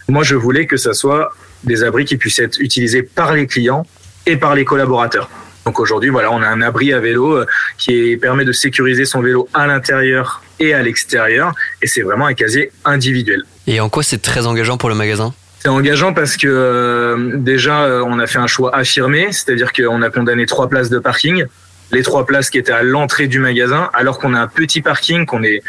Moi, 0.09 0.23
je 0.23 0.35
voulais 0.35 0.65
que 0.65 0.75
ça 0.77 0.93
soit 0.93 1.31
des 1.63 1.83
abris 1.83 2.05
qui 2.05 2.17
puissent 2.17 2.39
être 2.39 2.59
utilisés 2.59 3.03
par 3.03 3.33
les 3.35 3.45
clients 3.45 3.85
et 4.25 4.37
par 4.37 4.55
les 4.55 4.65
collaborateurs. 4.65 5.29
Donc 5.65 5.79
aujourd'hui, 5.79 6.09
voilà, 6.09 6.31
on 6.31 6.41
a 6.41 6.47
un 6.47 6.61
abri 6.61 6.93
à 6.93 6.99
vélo 6.99 7.37
euh, 7.37 7.45
qui 7.77 8.17
permet 8.17 8.45
de 8.45 8.51
sécuriser 8.51 9.05
son 9.05 9.21
vélo 9.21 9.49
à 9.53 9.65
l'intérieur 9.65 10.43
et 10.59 10.73
à 10.73 10.83
l'extérieur. 10.83 11.53
Et 11.81 11.87
c'est 11.87 12.03
vraiment 12.03 12.27
un 12.27 12.35
casier 12.35 12.71
individuel. 12.85 13.43
Et 13.65 13.79
en 13.79 13.89
quoi 13.89 14.03
c'est 14.03 14.21
très 14.21 14.45
engageant 14.45 14.77
pour 14.77 14.89
le 14.89 14.95
magasin? 14.95 15.33
C'est 15.59 15.69
engageant 15.69 16.13
parce 16.13 16.37
que 16.37 16.47
euh, 16.47 17.31
déjà, 17.37 17.85
euh, 17.85 18.03
on 18.05 18.19
a 18.19 18.27
fait 18.27 18.37
un 18.37 18.45
choix 18.45 18.75
affirmé, 18.75 19.31
c'est-à-dire 19.31 19.73
qu'on 19.73 20.03
a 20.03 20.11
condamné 20.11 20.45
trois 20.45 20.69
places 20.69 20.91
de 20.91 20.99
parking, 20.99 21.45
les 21.91 22.03
trois 22.03 22.27
places 22.27 22.51
qui 22.51 22.59
étaient 22.59 22.71
à 22.71 22.83
l'entrée 22.83 23.27
du 23.27 23.39
magasin, 23.39 23.89
alors 23.93 24.19
qu'on 24.19 24.35
a 24.35 24.39
un 24.39 24.47
petit 24.47 24.81
parking, 24.81 25.25
qu'on 25.25 25.41
est 25.41 25.63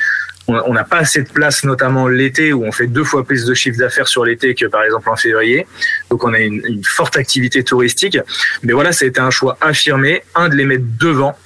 on 0.48 0.72
n'a 0.72 0.84
pas 0.84 0.98
assez 0.98 1.22
de 1.22 1.28
place, 1.28 1.64
notamment 1.64 2.06
l'été, 2.08 2.52
où 2.52 2.64
on 2.64 2.72
fait 2.72 2.86
deux 2.86 3.04
fois 3.04 3.24
plus 3.24 3.44
de 3.44 3.54
chiffre 3.54 3.78
d'affaires 3.78 4.08
sur 4.08 4.24
l'été 4.24 4.54
que 4.54 4.66
par 4.66 4.84
exemple 4.84 5.08
en 5.08 5.16
février. 5.16 5.66
Donc 6.10 6.22
on 6.24 6.32
a 6.32 6.38
une, 6.38 6.60
une 6.64 6.84
forte 6.84 7.16
activité 7.16 7.64
touristique. 7.64 8.18
Mais 8.62 8.72
voilà, 8.72 8.92
ça 8.92 9.04
a 9.04 9.08
été 9.08 9.20
un 9.20 9.30
choix 9.30 9.58
affirmé, 9.60 10.22
un 10.34 10.48
de 10.48 10.54
les 10.54 10.64
mettre 10.64 10.84
devant 11.00 11.36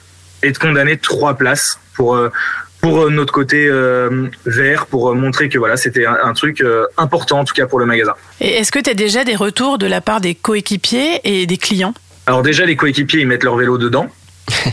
et 0.42 0.52
de 0.52 0.58
condamner 0.58 0.98
trois 0.98 1.34
places 1.34 1.78
pour 1.94 2.14
euh, 2.14 2.30
pour 2.80 3.02
euh, 3.02 3.10
notre 3.10 3.32
côté 3.32 3.66
euh, 3.68 4.28
vert, 4.46 4.86
pour 4.86 5.10
euh, 5.10 5.14
montrer 5.14 5.48
que 5.50 5.58
voilà, 5.58 5.76
c'était 5.76 6.06
un, 6.06 6.16
un 6.22 6.32
truc 6.32 6.60
euh, 6.60 6.86
important 6.96 7.40
en 7.40 7.44
tout 7.44 7.54
cas 7.54 7.66
pour 7.66 7.78
le 7.78 7.86
magasin. 7.86 8.14
Et 8.40 8.56
est-ce 8.58 8.72
que 8.72 8.78
tu 8.78 8.88
as 8.90 8.94
déjà 8.94 9.24
des 9.24 9.36
retours 9.36 9.76
de 9.76 9.86
la 9.86 10.00
part 10.00 10.20
des 10.20 10.34
coéquipiers 10.34 11.20
et 11.24 11.46
des 11.46 11.58
clients? 11.58 11.94
Alors 12.26 12.42
déjà, 12.42 12.64
les 12.64 12.76
coéquipiers, 12.76 13.20
ils 13.20 13.26
mettent 13.26 13.44
leur 13.44 13.56
vélo 13.56 13.76
dedans. 13.76 14.08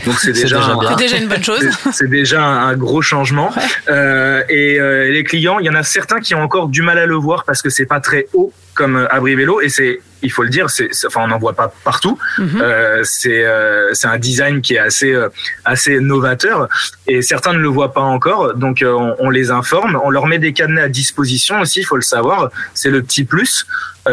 Donc 0.06 0.14
c'est 0.20 0.32
déjà, 0.32 0.58
déjà 0.58 0.72
un- 0.72 0.96
déjà 0.96 1.16
une 1.18 1.28
bonne 1.28 1.44
chose. 1.44 1.64
c'est- 1.92 2.08
déjà 2.08 2.42
un, 2.42 2.68
un 2.68 2.76
gros 2.76 3.02
changement. 3.02 3.52
Euh, 3.88 4.42
et 4.48 4.78
euh, 4.80 5.10
les 5.10 5.24
clients, 5.24 5.58
il 5.58 5.66
y 5.66 5.70
en 5.70 5.74
a 5.74 5.82
certains 5.82 6.20
qui 6.20 6.34
ont 6.34 6.42
encore 6.42 6.68
du 6.68 6.82
mal 6.82 6.98
à 6.98 7.06
le 7.06 7.14
voir 7.16 7.44
parce 7.44 7.62
que 7.62 7.70
c'est 7.70 7.86
pas 7.86 8.00
très 8.00 8.26
haut 8.34 8.52
comme 8.74 8.96
euh, 8.96 9.12
abri 9.12 9.34
vélo 9.34 9.60
et 9.60 9.68
c'est, 9.68 10.00
il 10.22 10.30
faut 10.30 10.44
le 10.44 10.50
dire, 10.50 10.70
c'est, 10.70 10.88
enfin 11.06 11.20
on 11.24 11.28
n'en 11.28 11.38
voit 11.38 11.52
pas 11.54 11.72
partout. 11.84 12.16
Mhm. 12.38 12.60
Euh, 12.62 13.00
c'est, 13.02 13.44
euh, 13.44 13.92
c'est 13.92 14.06
un 14.06 14.18
design 14.18 14.60
qui 14.60 14.74
est 14.74 14.78
assez, 14.78 15.12
euh, 15.12 15.28
assez 15.64 15.98
novateur 16.00 16.68
et 17.08 17.20
certains 17.22 17.52
ne 17.52 17.58
le 17.58 17.68
voient 17.68 17.92
pas 17.92 18.02
encore. 18.02 18.54
Donc 18.54 18.82
euh, 18.82 18.92
on, 18.92 19.16
on 19.18 19.30
les 19.30 19.50
informe, 19.50 19.98
on 20.04 20.10
leur 20.10 20.26
met 20.26 20.38
des 20.38 20.52
cadenas 20.52 20.82
à 20.84 20.88
disposition 20.88 21.60
aussi, 21.60 21.80
il 21.80 21.84
faut 21.84 21.96
le 21.96 22.02
savoir. 22.02 22.50
C'est 22.74 22.90
le 22.90 23.02
petit 23.02 23.24
plus 23.24 23.66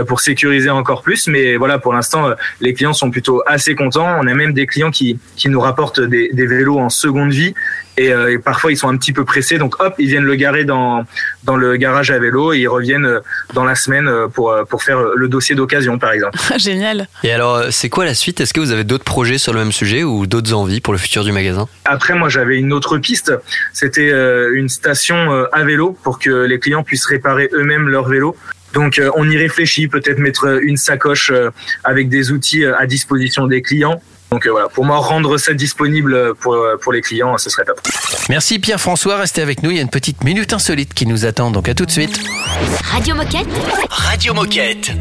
pour 0.04 0.20
sécuriser 0.20 0.70
encore 0.70 1.02
plus. 1.02 1.28
Mais 1.28 1.56
voilà, 1.56 1.80
pour 1.80 1.94
l'instant, 1.94 2.28
euh, 2.28 2.34
les 2.62 2.74
clients 2.74 2.94
sont 2.94 3.12
plutôt 3.12 3.42
assez 3.46 3.76
contents. 3.76 4.18
On 4.20 4.28
a 4.28 4.34
même 4.34 4.54
des 4.54 4.68
clients 4.68 4.92
qui, 4.92 5.20
qui 5.36 5.50
nous 5.50 5.60
rapportent 5.62 6.02
des, 6.02 6.30
des 6.34 6.46
vélos 6.48 6.80
en 6.80 6.90
seconde 6.90 7.32
vie. 7.32 7.54
Et, 7.98 8.12
euh, 8.12 8.34
et 8.34 8.40
parfois, 8.40 8.74
ils 8.74 8.78
sont 8.78 8.90
un 8.90 8.98
petit 8.98 9.14
peu 9.14 9.24
pressés. 9.24 9.58
Donc, 9.58 9.82
hop, 9.82 9.96
ils 10.00 10.08
viennent 10.08 10.26
le 10.26 10.36
garer 10.36 10.66
dans, 10.66 11.06
dans 11.46 11.56
le 11.56 11.78
garage 11.78 12.12
à 12.12 12.20
vélo 12.20 12.52
et 12.52 12.60
ils 12.60 12.68
reviennent 12.68 13.06
euh, 13.06 13.20
dans 13.54 13.64
la 13.64 13.76
semaine 13.76 14.10
euh, 14.10 14.28
pour, 14.28 14.52
euh, 14.52 14.66
pour 14.66 14.84
faire 14.84 15.00
le 15.16 15.30
dossier 15.30 15.56
d'occasion, 15.56 15.98
par 15.98 16.12
exemple. 16.12 16.38
Génial. 16.58 17.08
Et 17.24 17.32
alors, 17.32 17.56
euh, 17.56 17.68
c'est 17.72 17.88
quoi 17.88 18.04
la 18.04 18.14
suite? 18.14 18.42
Est-ce 18.42 18.54
que 18.54 18.60
vous 18.60 18.72
avez 18.72 18.84
d'autres 18.84 19.06
projets 19.06 19.38
sur 19.38 19.54
le 19.54 19.60
même 19.60 19.72
sujet 19.72 20.04
ou 20.04 20.28
d'autres 20.28 20.54
envies 20.54 20.82
pour 20.82 20.92
le 20.92 21.00
futur 21.00 21.24
du 21.24 21.32
magasin? 21.32 21.70
Après, 21.86 22.16
moi, 22.16 22.28
j'avais 22.28 22.58
une 22.58 22.74
autre 22.74 22.98
piste. 22.98 23.32
C'était 23.72 24.12
euh, 24.12 24.52
une 24.56 24.68
station 24.68 25.32
euh, 25.32 25.46
à 25.54 25.64
vélo 25.64 25.98
pour 26.04 26.20
que 26.20 26.30
les 26.30 26.60
clients 26.60 26.84
puissent 26.84 27.06
réparer 27.06 27.50
eux-mêmes 27.54 27.88
leur 27.88 28.10
vélo. 28.10 28.36
Donc, 28.76 29.00
euh, 29.00 29.10
on 29.16 29.28
y 29.28 29.38
réfléchit, 29.38 29.88
peut-être 29.88 30.20
mettre 30.20 30.60
une 30.62 30.78
sacoche 30.78 31.32
euh, 31.32 31.50
avec 31.84 32.10
des 32.10 32.32
outils 32.32 32.64
euh, 32.64 32.78
à 32.78 32.86
disposition 32.86 33.48
des 33.48 33.62
clients. 33.64 34.00
Donc 34.32 34.46
euh, 34.48 34.52
voilà, 34.52 34.68
pour 34.68 34.84
moi, 34.84 34.98
rendre 34.98 35.38
ça 35.38 35.54
disponible 35.54 36.36
pour, 36.36 36.56
euh, 36.56 36.78
pour 36.82 36.92
les 36.92 37.02
clients, 37.02 37.38
ce 37.38 37.50
serait 37.50 37.64
top. 37.64 37.80
Merci 38.28 38.60
Pierre-François, 38.60 39.18
restez 39.18 39.42
avec 39.42 39.64
nous, 39.64 39.70
il 39.70 39.78
y 39.78 39.80
a 39.80 39.84
une 39.84 39.90
petite 39.90 40.24
minute 40.24 40.52
insolite 40.52 40.94
qui 40.94 41.06
nous 41.06 41.26
attend, 41.26 41.52
donc 41.52 41.70
à 41.70 41.74
tout 41.74 41.86
de 41.86 41.92
suite. 41.92 42.20
Radio 42.92 43.16
Moquette. 43.16 43.48
Radio 43.90 44.34
Moquette. 44.34 44.92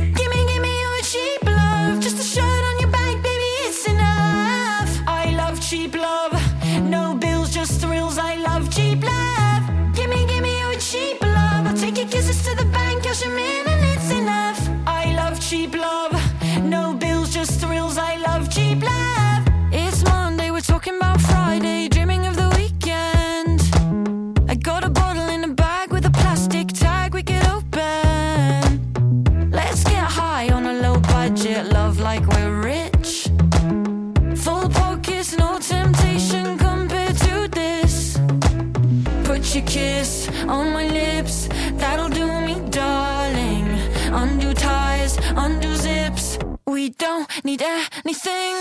everything 48.27 48.54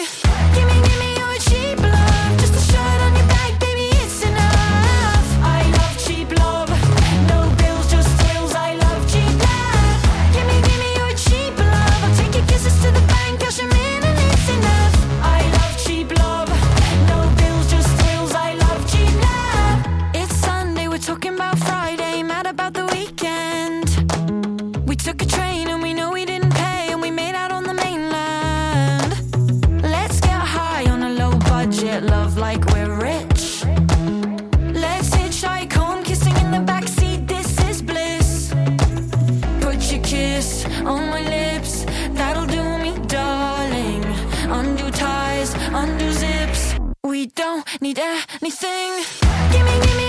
We 47.14 47.28
don't 47.28 47.64
need 47.80 48.00
anything. 48.00 49.04
Give 49.52 49.64
me, 49.64 49.86
give 49.86 49.98
me. 49.98 50.03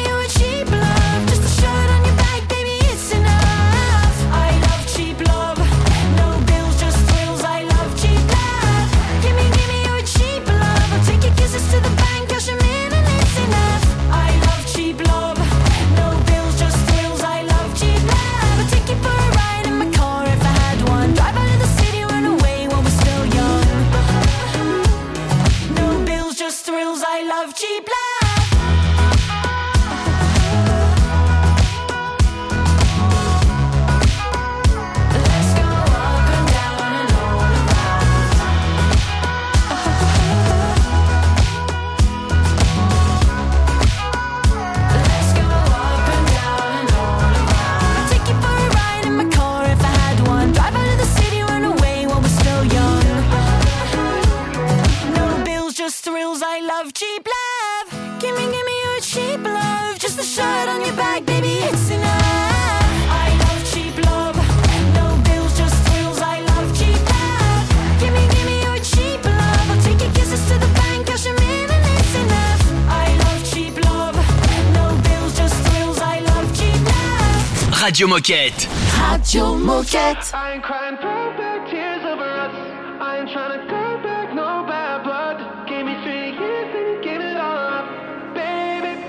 Radio 77.84 78.06
Moquette. 78.08 78.66
Radio 78.98 79.56
Moquette. 79.56 80.32
I 80.32 80.54
ain't 80.54 80.62
crying 80.62 80.96
perfect 80.96 81.70
tears 81.70 82.02
over 82.02 82.24
us. 82.24 82.54
I 82.98 83.18
ain't 83.18 83.30
trying 83.30 83.60
to 83.60 83.66
take 83.66 84.02
back 84.02 84.34
no 84.34 84.64
bad 84.66 85.04
blood. 85.04 85.68
Gave 85.68 85.84
me 85.84 85.92
three 86.02 86.32
years 86.32 86.74
and 86.78 86.86
you 86.88 87.02
gave 87.04 87.20
it 87.20 87.36
all 87.36 87.58
up, 87.76 87.86
baby. 88.34 89.04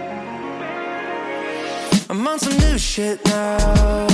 I'm 2.09 2.27
on 2.27 2.37
some 2.37 2.57
new 2.69 2.77
shit 2.77 3.23
now. 3.23 4.07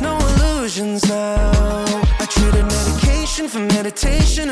No 0.00 0.18
illusions 0.18 1.08
now. 1.08 1.84
I 2.18 2.26
traded 2.28 2.64
medication 2.64 3.46
for 3.46 3.60
meditation. 3.60 4.50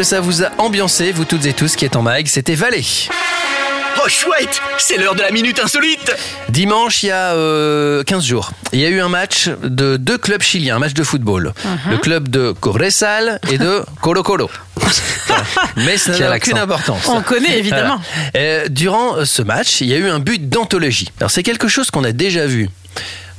Que 0.00 0.04
ça 0.06 0.20
vous 0.20 0.42
a 0.42 0.48
ambiancé, 0.56 1.12
vous 1.12 1.26
toutes 1.26 1.44
et 1.44 1.52
tous 1.52 1.76
qui 1.76 1.84
êtes 1.84 1.94
en 1.94 2.00
mag. 2.00 2.26
C'était 2.26 2.54
Valé. 2.54 2.82
Oh 4.02 4.08
chouette, 4.08 4.58
c'est 4.78 4.96
l'heure 4.96 5.14
de 5.14 5.20
la 5.20 5.30
minute 5.30 5.60
insolite. 5.62 6.16
Dimanche, 6.48 7.02
il 7.02 7.08
y 7.08 7.10
a 7.10 7.34
euh, 7.34 8.02
15 8.04 8.24
jours, 8.24 8.52
il 8.72 8.80
y 8.80 8.86
a 8.86 8.88
eu 8.88 9.02
un 9.02 9.10
match 9.10 9.50
de 9.62 9.98
deux 9.98 10.16
clubs 10.16 10.40
chiliens, 10.40 10.76
un 10.76 10.78
match 10.78 10.94
de 10.94 11.02
football. 11.02 11.52
Mhm. 11.62 11.90
Le 11.90 11.98
club 11.98 12.28
de 12.28 12.52
Corresal 12.52 13.40
et 13.50 13.58
de 13.58 13.84
Colo 14.00 14.22
Colo. 14.22 14.48
Mais 15.76 15.98
ça 15.98 16.18
n'a 16.18 16.34
aucune 16.34 16.56
importance. 16.56 17.06
On 17.06 17.20
connaît 17.20 17.58
évidemment. 17.58 18.00
Voilà. 18.32 18.38
Euh, 18.38 18.68
durant 18.70 19.16
euh, 19.16 19.26
ce 19.26 19.42
match, 19.42 19.82
il 19.82 19.88
y 19.88 19.92
a 19.92 19.98
eu 19.98 20.08
un 20.08 20.18
but 20.18 20.48
d'anthologie. 20.48 21.12
Alors 21.18 21.30
c'est 21.30 21.42
quelque 21.42 21.68
chose 21.68 21.90
qu'on 21.90 22.04
a 22.04 22.12
déjà 22.12 22.46
vu 22.46 22.70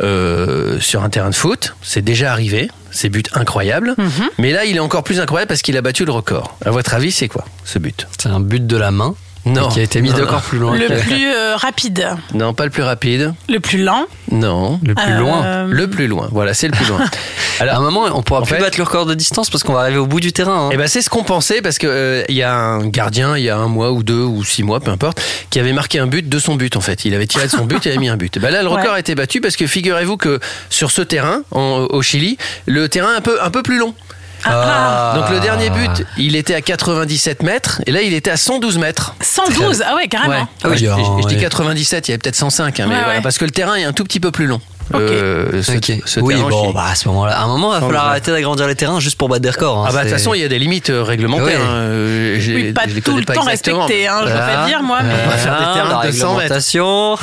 euh, 0.03 0.79
sur 0.79 1.01
un 1.01 1.09
terrain 1.09 1.31
de 1.31 1.35
foot. 1.35 1.73
C'est 1.81 2.03
déjà 2.03 2.31
arrivé. 2.31 2.69
C'est 2.91 3.09
but 3.09 3.29
incroyable. 3.33 3.95
Mhm. 3.97 4.29
Mais 4.37 4.51
là, 4.51 4.65
il 4.65 4.75
est 4.75 4.79
encore 4.79 5.03
plus 5.03 5.19
incroyable 5.19 5.47
parce 5.47 5.61
qu'il 5.61 5.77
a 5.77 5.81
battu 5.81 6.05
le 6.05 6.11
record. 6.11 6.57
À 6.65 6.71
votre 6.71 6.93
avis, 6.93 7.11
c'est 7.11 7.27
quoi 7.27 7.45
ce 7.63 7.79
but? 7.79 8.07
C'est 8.19 8.29
un 8.29 8.39
but 8.39 8.65
de 8.65 8.77
la 8.77 8.91
main. 8.91 9.15
Non. 9.45 9.69
Qui 9.69 9.79
a 9.79 9.83
été 9.83 10.01
mis 10.01 10.11
encore 10.13 10.41
plus 10.41 10.59
loin. 10.59 10.77
Le 10.77 10.87
que- 10.87 10.99
plus 11.01 11.25
euh, 11.33 11.55
rapide, 11.55 12.07
Non, 12.35 12.53
pas 12.53 12.63
le 12.65 12.69
plus 12.69 12.83
rapide. 12.83 13.33
le 13.49 13.59
plus 13.59 13.81
lent. 13.83 14.05
Non. 14.31 14.79
Le 14.85 14.93
plus 14.93 15.11
Euh, 15.11 15.19
loin. 15.19 15.63
Le 15.67 15.89
plus 15.89 16.07
loin. 16.07 16.29
Voilà, 16.31 16.53
c'est 16.53 16.67
le 16.67 16.73
plus 16.73 16.85
loin. 16.85 16.99
À 17.59 17.75
un 17.77 17.79
moment, 17.81 18.05
on 18.13 18.23
pourra 18.23 18.39
en 18.41 18.43
plus 18.43 18.55
fait- 18.55 18.61
battre 18.61 18.77
le 18.79 18.83
record 18.83 19.05
de 19.05 19.13
distance 19.13 19.49
parce 19.51 19.63
qu'on 19.63 19.73
va 19.73 19.81
arriver 19.81 19.99
au 19.99 20.07
bout 20.07 20.19
du 20.19 20.33
terrain. 20.33 20.67
hein. 20.67 20.69
Eh 20.73 20.77
ben 20.77 20.87
c'est 20.87 21.01
ce 21.03 21.11
qu'on 21.11 21.23
pensait 21.23 21.61
parce 21.61 21.77
que 21.77 21.85
euh, 21.85 22.23
il 22.27 22.35
y 22.35 22.41
a 22.41 22.55
un 22.55 22.87
gardien 22.87 23.37
il 23.37 23.43
y 23.43 23.49
a 23.49 23.57
un 23.57 23.67
mois 23.67 23.91
ou 23.91 24.01
deux 24.01 24.23
ou 24.23 24.43
six 24.43 24.63
mois 24.63 24.79
peu 24.79 24.89
importe 24.89 25.21
qui 25.51 25.59
avait 25.59 25.73
marqué 25.73 25.99
un 25.99 26.07
but 26.07 26.27
de 26.27 26.39
son 26.39 26.55
but 26.55 26.75
en 26.75 26.81
fait. 26.81 27.05
Il 27.05 27.13
avait 27.13 27.27
tiré 27.27 27.45
de 27.45 27.51
son 27.51 27.65
but 27.65 27.85
et 27.85 27.89
avait 27.89 27.99
mis 27.99 28.09
un 28.09 28.17
but. 28.17 28.39
Ben 28.39 28.49
là 28.51 28.63
le 28.63 28.67
record 28.69 28.85
Ouais. 28.91 28.95
a 28.95 28.99
été 28.99 29.13
battu 29.13 29.41
parce 29.41 29.55
que 29.57 29.67
figurez-vous 29.67 30.17
que 30.17 30.39
sur 30.71 30.89
ce 30.89 31.03
terrain 31.03 31.43
en- 31.51 31.85
au 31.89 32.01
Chili 32.01 32.37
le 32.65 32.89
terrain 32.89 33.13
est 33.13 33.17
un 33.17 33.21
peu 33.21 33.37
un 33.43 33.51
peu 33.51 33.61
plus 33.61 33.77
long. 33.77 33.93
Ah. 34.45 35.13
Donc 35.15 35.29
le 35.29 35.39
dernier 35.39 35.69
but 35.69 36.05
il 36.17 36.35
était 36.35 36.55
à 36.55 36.61
97 36.61 37.43
mètres 37.43 37.81
et 37.85 37.91
là 37.91 38.01
il 38.01 38.13
était 38.13 38.31
à 38.31 38.37
112 38.37 38.77
mètres. 38.77 39.15
112, 39.21 39.83
ah 39.85 39.95
ouais, 39.95 40.07
carrément. 40.07 40.33
Ouais. 40.33 40.45
Ah 40.63 40.69
oui, 40.69 40.77
je, 40.77 40.85
je- 40.85 41.21
je 41.23 41.27
dis 41.27 41.35
ouais. 41.35 41.41
97, 41.41 42.07
il 42.07 42.11
y 42.11 42.13
avait 42.13 42.17
peut-être 42.19 42.35
105, 42.35 42.79
hein, 42.79 42.85
mais 42.87 42.95
Ouais, 42.95 42.99
voilà, 43.01 43.15
ouais. 43.17 43.21
parce 43.21 43.37
que 43.37 43.45
le 43.45 43.51
terrain 43.51 43.75
est 43.75 43.83
un 43.83 43.93
tout 43.93 44.03
petit 44.03 44.19
peu 44.19 44.31
plus 44.31 44.47
long. 44.47 44.61
Ok. 44.93 44.99
Euh, 45.01 45.61
ce, 45.63 45.71
Ok. 45.77 46.01
ce 46.05 46.19
oui, 46.19 46.35
terrain 46.35 46.49
bon, 46.49 46.71
bah 46.71 46.85
à 46.91 46.95
ce 46.95 47.07
moment-là, 47.09 47.37
à 47.39 47.43
un 47.43 47.47
moment, 47.47 47.69
il 47.71 47.75
va 47.75 47.79
Sans 47.79 47.85
falloir 47.87 48.05
arrêter 48.07 48.31
d'agrandir 48.31 48.67
les 48.67 48.75
terrains 48.75 48.99
juste 48.99 49.17
pour 49.17 49.29
battre 49.29 49.41
des 49.41 49.49
records. 49.49 49.79
hein. 49.79 49.85
Ah 49.89 49.91
bah 49.93 49.99
de 49.99 50.09
toute 50.09 50.17
façon 50.17 50.33
il 50.33 50.41
y 50.41 50.43
a 50.43 50.47
des 50.47 50.59
limites 50.59 50.89
euh, 50.89 51.03
réglementaires. 51.03 51.45
Ouais. 51.59 51.65
hein, 51.65 51.69
euh, 51.81 52.39
Oui, 52.53 52.73
pas 52.73 52.81
tout 53.03 53.17
le 53.17 53.23
pas 53.23 53.33
temps 53.35 53.41
exactement, 53.43 53.85
respecté, 53.85 54.07
hein, 54.07 54.21
je 54.25 54.31
pas 54.31 54.65
dire 54.67 54.83
moi, 54.83 54.99
mais. 55.03 55.13
On 55.25 55.29
va 55.29 55.37
faire 55.37 55.53
des 55.59 55.79
terrains 55.79 56.01
de 56.05 56.11
200 56.11 56.37
mètres. 56.37 56.53
réglementation. 56.55 57.15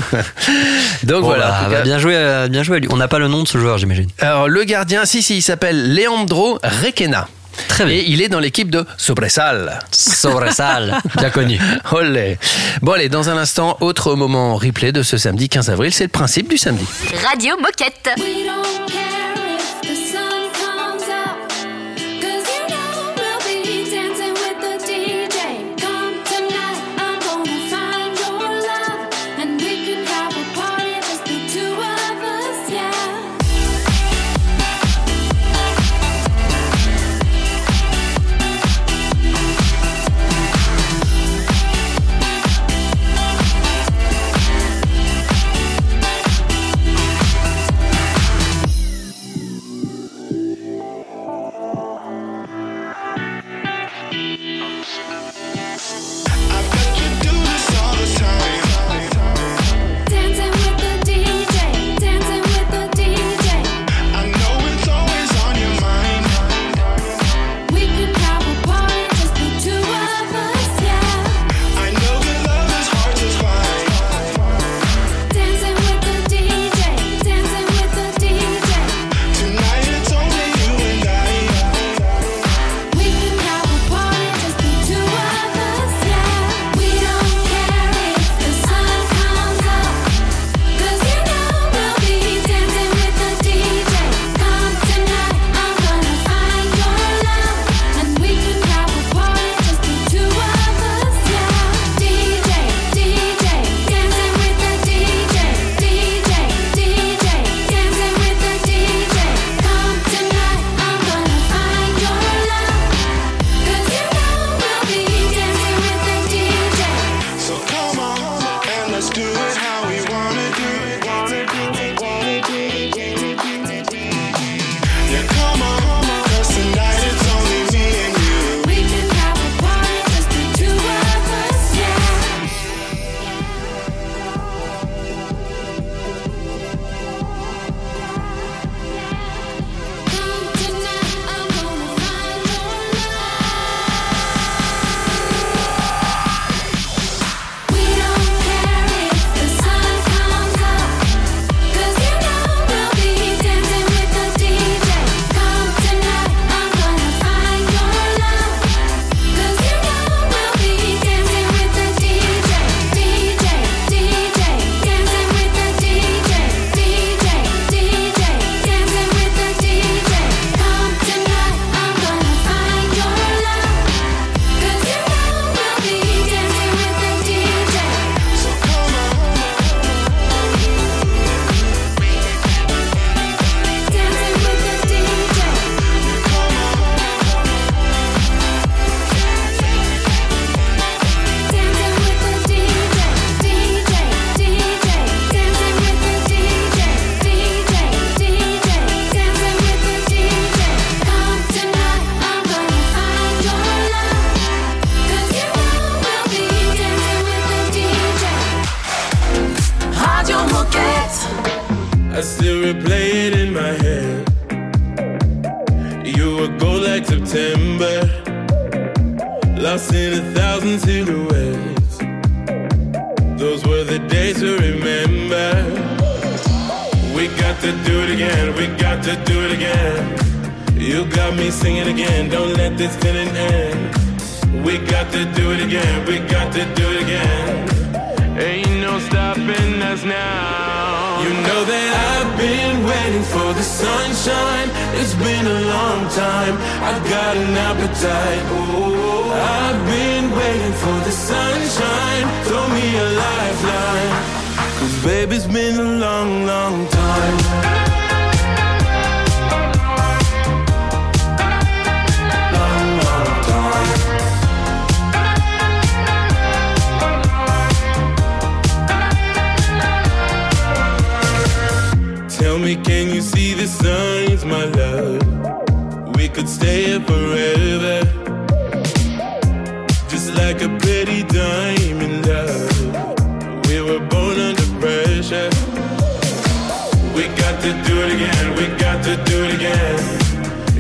Donc 1.04 1.20
Bon, 1.22 1.26
voilà. 1.28 1.46
bah, 1.48 1.66
bah, 1.70 1.80
bien 1.82 1.98
joué, 1.98 2.12
euh, 2.16 2.48
bien 2.48 2.62
joué. 2.62 2.76
à 2.76 2.80
lui. 2.80 2.88
On 2.90 2.96
n'a 2.96 3.08
pas 3.08 3.18
le 3.18 3.28
nom 3.28 3.42
de 3.42 3.48
ce 3.48 3.58
joueur, 3.58 3.78
j'imagine. 3.78 4.08
Alors 4.18 4.48
le 4.48 4.64
gardien, 4.64 5.04
si 5.04 5.22
si, 5.22 5.36
il 5.38 5.42
s'appelle 5.42 5.94
Leandro 5.94 6.58
Requena. 6.84 7.28
Très 7.68 7.84
bien. 7.84 7.94
Et 7.94 8.04
il 8.08 8.22
est 8.22 8.28
dans 8.28 8.38
l'équipe 8.40 8.70
de 8.70 8.84
Sobresal. 8.96 9.78
Sobresal, 9.90 10.98
bien 11.16 11.30
connu. 11.30 11.58
Olé. 11.92 12.38
Bon 12.82 12.92
allez, 12.92 13.08
dans 13.08 13.28
un 13.30 13.36
instant, 13.36 13.76
autre 13.80 14.14
moment 14.14 14.56
replay 14.56 14.92
de 14.92 15.02
ce 15.02 15.16
samedi 15.16 15.48
15 15.48 15.70
avril, 15.70 15.92
c'est 15.92 16.04
le 16.04 16.10
principe 16.10 16.48
du 16.48 16.58
samedi. 16.58 16.84
Radio 17.28 17.56
Moquette. 17.60 18.10
We 18.18 18.44
don't 18.46 18.86
care 18.88 19.56
if 19.56 19.80
the 19.82 19.94
sun 20.12 20.27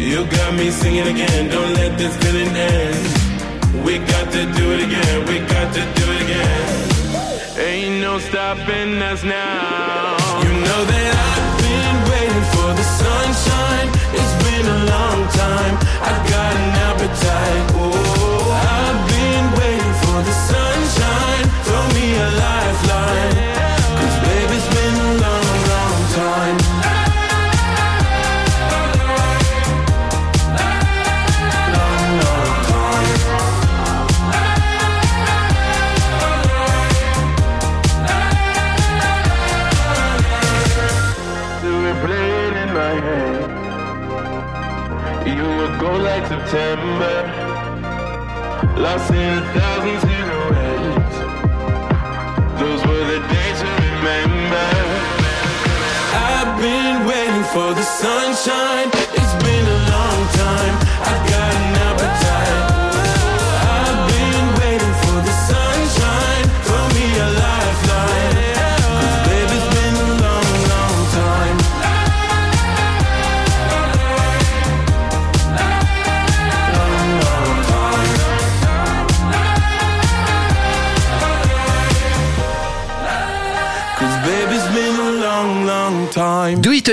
You 0.08 0.24
got 0.24 0.54
me 0.54 0.70
singing 0.70 1.06
again, 1.06 1.50
don't 1.50 1.74
let 1.74 1.98
this 1.98 2.16
feeling 2.16 2.48
end. 2.48 3.84
We 3.84 3.98
got 3.98 4.32
to 4.32 4.42
do 4.58 4.64
it 4.72 4.80
again, 4.88 5.16
we 5.28 5.36
got 5.40 5.68
to 5.74 5.82
do 5.98 6.04
it 6.14 6.20
again. 6.22 6.88
Ain't 7.58 8.00
no 8.00 8.18
stopping 8.18 9.02
us 9.02 9.22
now. 9.22 10.16
You 10.44 10.52
know 10.64 10.80
that 10.92 11.12
I've 11.28 11.54
been 11.60 11.96
waiting 12.08 12.46
for 12.56 12.70
the 12.80 12.86
sunshine. 13.02 13.88
It's 14.16 14.34
been 14.48 14.66
a 14.78 14.80
long 14.94 15.20
time. 15.44 15.74
I've 16.08 16.22
got 16.32 16.52
an 16.56 16.70
appetite. 16.88 17.64
Oh, 17.76 18.48
I've 18.80 19.00
been 19.12 19.46
waiting 19.60 19.96
for 20.08 20.18
the 20.24 20.36
sunshine. 20.52 21.44
Throw 21.68 21.84
me 21.96 22.06
a 22.16 22.28
lifeline. 22.32 22.67
September, 46.48 47.18
lost 48.78 49.10
in 49.10 49.16
a 49.18 49.52
thousand 49.52 50.00
silhouettes. 50.00 51.16
Those 52.58 52.80
were 52.86 53.04
the 53.04 53.20
days 53.28 53.60
to 53.60 53.66
remember. 53.66 54.68
I've 56.14 56.58
been 56.58 57.06
waiting 57.06 57.44
for 57.52 57.74
the 57.74 57.82
sunshine. 57.82 58.97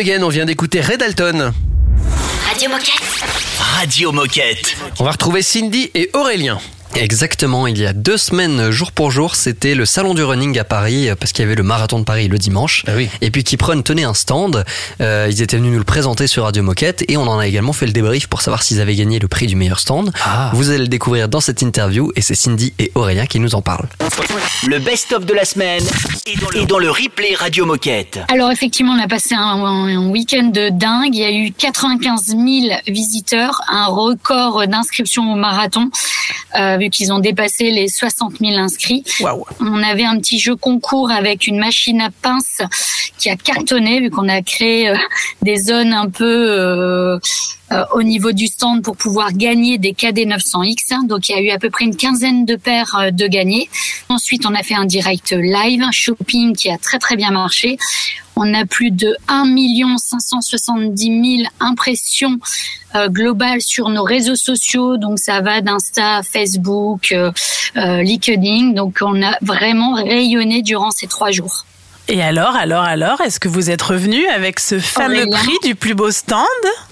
Again, 0.06 0.22
on 0.22 0.30
vient 0.30 0.46
d'écouter 0.46 0.82
Red 0.82 1.02
Alton. 1.02 1.52
Radio 2.48 2.70
Moquette. 2.70 3.26
Radio 3.58 4.12
Moquette. 4.12 4.78
On 5.00 5.04
va 5.04 5.10
retrouver 5.10 5.42
Cindy 5.42 5.90
et 5.96 6.12
Aurélien. 6.14 6.60
Exactement, 6.96 7.68
il 7.68 7.78
y 7.78 7.86
a 7.86 7.94
deux 7.94 8.18
semaines, 8.18 8.72
jour 8.72 8.92
pour 8.92 9.12
jour, 9.12 9.36
c'était 9.36 9.76
le 9.76 9.86
salon 9.86 10.14
du 10.14 10.24
running 10.24 10.58
à 10.60 10.64
Paris, 10.64 11.10
euh, 11.10 11.16
parce 11.16 11.34
qu'il 11.34 11.44
y 11.44 11.46
avait 11.46 11.56
le 11.56 11.64
marathon 11.64 12.00
de 12.00 12.06
Paris 12.06 12.28
le 12.28 12.38
dimanche. 12.38 12.84
Ah 12.88 12.92
oui. 12.96 13.10
Et 13.22 13.32
puis 13.32 13.44
Kipron 13.44 13.82
tenait 13.82 14.06
un 14.06 14.14
stand, 14.14 14.64
euh, 15.02 15.28
ils 15.30 15.42
étaient 15.42 15.58
venus 15.58 15.74
nous 15.74 15.78
le 15.78 15.84
présenter 15.84 16.28
sur 16.28 16.44
Radio 16.44 16.64
Moquette, 16.64 17.04
et 17.10 17.18
on 17.18 17.24
en 17.24 17.38
a 17.38 17.48
également 17.48 17.74
fait 17.74 17.86
le 17.86 17.92
débrief 17.92 18.28
pour 18.28 18.42
savoir 18.42 18.64
s'ils 18.64 18.80
avaient 18.80 18.96
gagné 18.96 19.20
le 19.20 19.28
prix 19.28 19.48
du 19.48 19.56
meilleur 19.56 19.80
stand. 19.80 20.12
Ah. 20.24 20.52
Vous 20.54 20.70
allez 20.70 20.80
le 20.80 20.88
découvrir 20.88 21.28
dans 21.28 21.42
cette 21.42 21.62
interview, 21.62 22.12
et 22.16 22.22
c'est 22.22 22.36
Cindy 22.36 22.74
et 22.80 22.92
Aurélien 22.96 23.26
qui 23.26 23.40
nous 23.40 23.56
en 23.56 23.62
parlent. 23.62 23.90
Le 24.66 24.80
best-of 24.80 25.26
de 25.26 25.34
la 25.34 25.46
semaine 25.46 25.84
est 26.26 26.40
dans 26.40 26.50
le, 26.50 26.62
est 26.62 26.66
dans 26.66 26.80
le 26.80 26.90
replay 26.90 27.36
Radio 27.36 27.66
Moquette. 27.66 28.20
Alors 28.30 28.52
effectivement, 28.52 28.94
on 28.94 29.04
a 29.04 29.08
passé 29.08 29.36
un, 29.36 29.40
un 29.40 30.08
week-end 30.10 30.46
de 30.46 30.70
dingue. 30.70 31.14
Il 31.14 31.22
y 31.22 31.26
a 31.26 31.32
eu 31.32 31.52
95 31.52 32.28
000 32.28 32.40
visiteurs, 32.88 33.62
un 33.68 33.88
record 33.88 34.66
d'inscription 34.68 35.34
au 35.34 35.36
marathon, 35.36 35.90
euh, 36.58 36.78
vu 36.78 36.90
qu'ils 36.90 37.12
ont 37.12 37.20
dépassé 37.20 37.72
les 37.72 37.88
60 37.88 38.40
000 38.40 38.56
inscrits. 38.56 39.04
Waouh. 39.20 39.46
On 39.60 39.84
avait 39.84 40.06
un 40.06 40.18
petit 40.18 40.40
jeu 40.40 40.56
concours 40.56 41.12
avec 41.12 41.48
une 41.48 41.60
machine 41.60 42.02
à 42.02 42.10
pince 42.10 42.62
qui 43.18 43.30
a 43.30 43.36
cartonné, 43.36 44.00
vu 44.00 44.10
qu'on 44.10 44.30
a 44.30 44.42
créé 44.42 44.90
euh, 44.90 44.96
des 45.42 45.58
zones 45.58 45.94
un 45.94 46.10
peu 46.10 46.48
euh, 46.50 47.20
au 47.94 48.04
niveau 48.04 48.32
du 48.32 48.48
stand 48.48 48.84
pour 48.84 48.96
pouvoir 48.96 49.34
gagner 49.34 49.78
des 49.78 49.94
KD 49.94 50.26
900X. 50.28 50.76
hein. 50.92 51.04
Donc 51.04 51.30
il 51.30 51.36
y 51.36 51.36
a 51.36 51.42
eu 51.42 51.50
à 51.50 51.60
peu 51.60 51.70
près 51.70 51.86
une 51.86 51.96
quinzaine 51.96 52.46
de 52.46 52.56
paires 52.56 52.96
euh, 53.00 53.12
de 53.12 53.28
gagnés. 53.28 53.70
Ensuite, 54.10 54.46
on 54.46 54.54
a 54.54 54.64
fait 54.64 54.76
un 54.76 54.86
direct 54.86 55.32
live, 55.32 55.82
un 55.82 55.92
shopping 55.92 56.56
qui 56.56 56.70
a 56.70 56.78
très 56.78 57.00
très 57.00 57.16
bien 57.16 57.32
marché. 57.32 57.78
On 58.36 58.54
a 58.54 58.66
plus 58.66 58.92
de 58.92 59.16
1 59.28 59.46
570 59.98 61.38
000 61.38 61.50
impressions 61.60 62.38
euh, 62.96 63.10
globales 63.10 63.62
sur 63.62 63.90
nos 63.90 64.04
réseaux 64.04 64.36
sociaux. 64.36 64.98
Donc 64.98 65.20
ça 65.20 65.42
va 65.42 65.62
d'Insta, 65.62 66.22
Facebook, 66.24 67.12
euh, 67.12 67.32
euh, 67.78 68.04
LinkedIn. 68.04 68.74
Donc 68.74 69.00
on 69.02 69.22
a 69.24 69.38
vraiment 69.42 69.94
rayonné 69.96 70.62
durant 70.62 70.92
ces 70.92 71.08
trois 71.08 71.32
jours. 71.32 71.66
Et 72.08 72.22
alors, 72.22 72.56
alors, 72.56 72.84
alors, 72.84 73.20
est-ce 73.22 73.40
que 73.40 73.48
vous 73.48 73.72
êtes 73.72 73.82
revenu 73.82 74.28
avec 74.28 74.60
ce 74.60 74.78
fameux 74.80 75.24
Aurélien 75.26 75.38
prix 75.40 75.58
du 75.64 75.74
plus 75.74 75.96
beau 75.96 76.12
stand? 76.12 76.46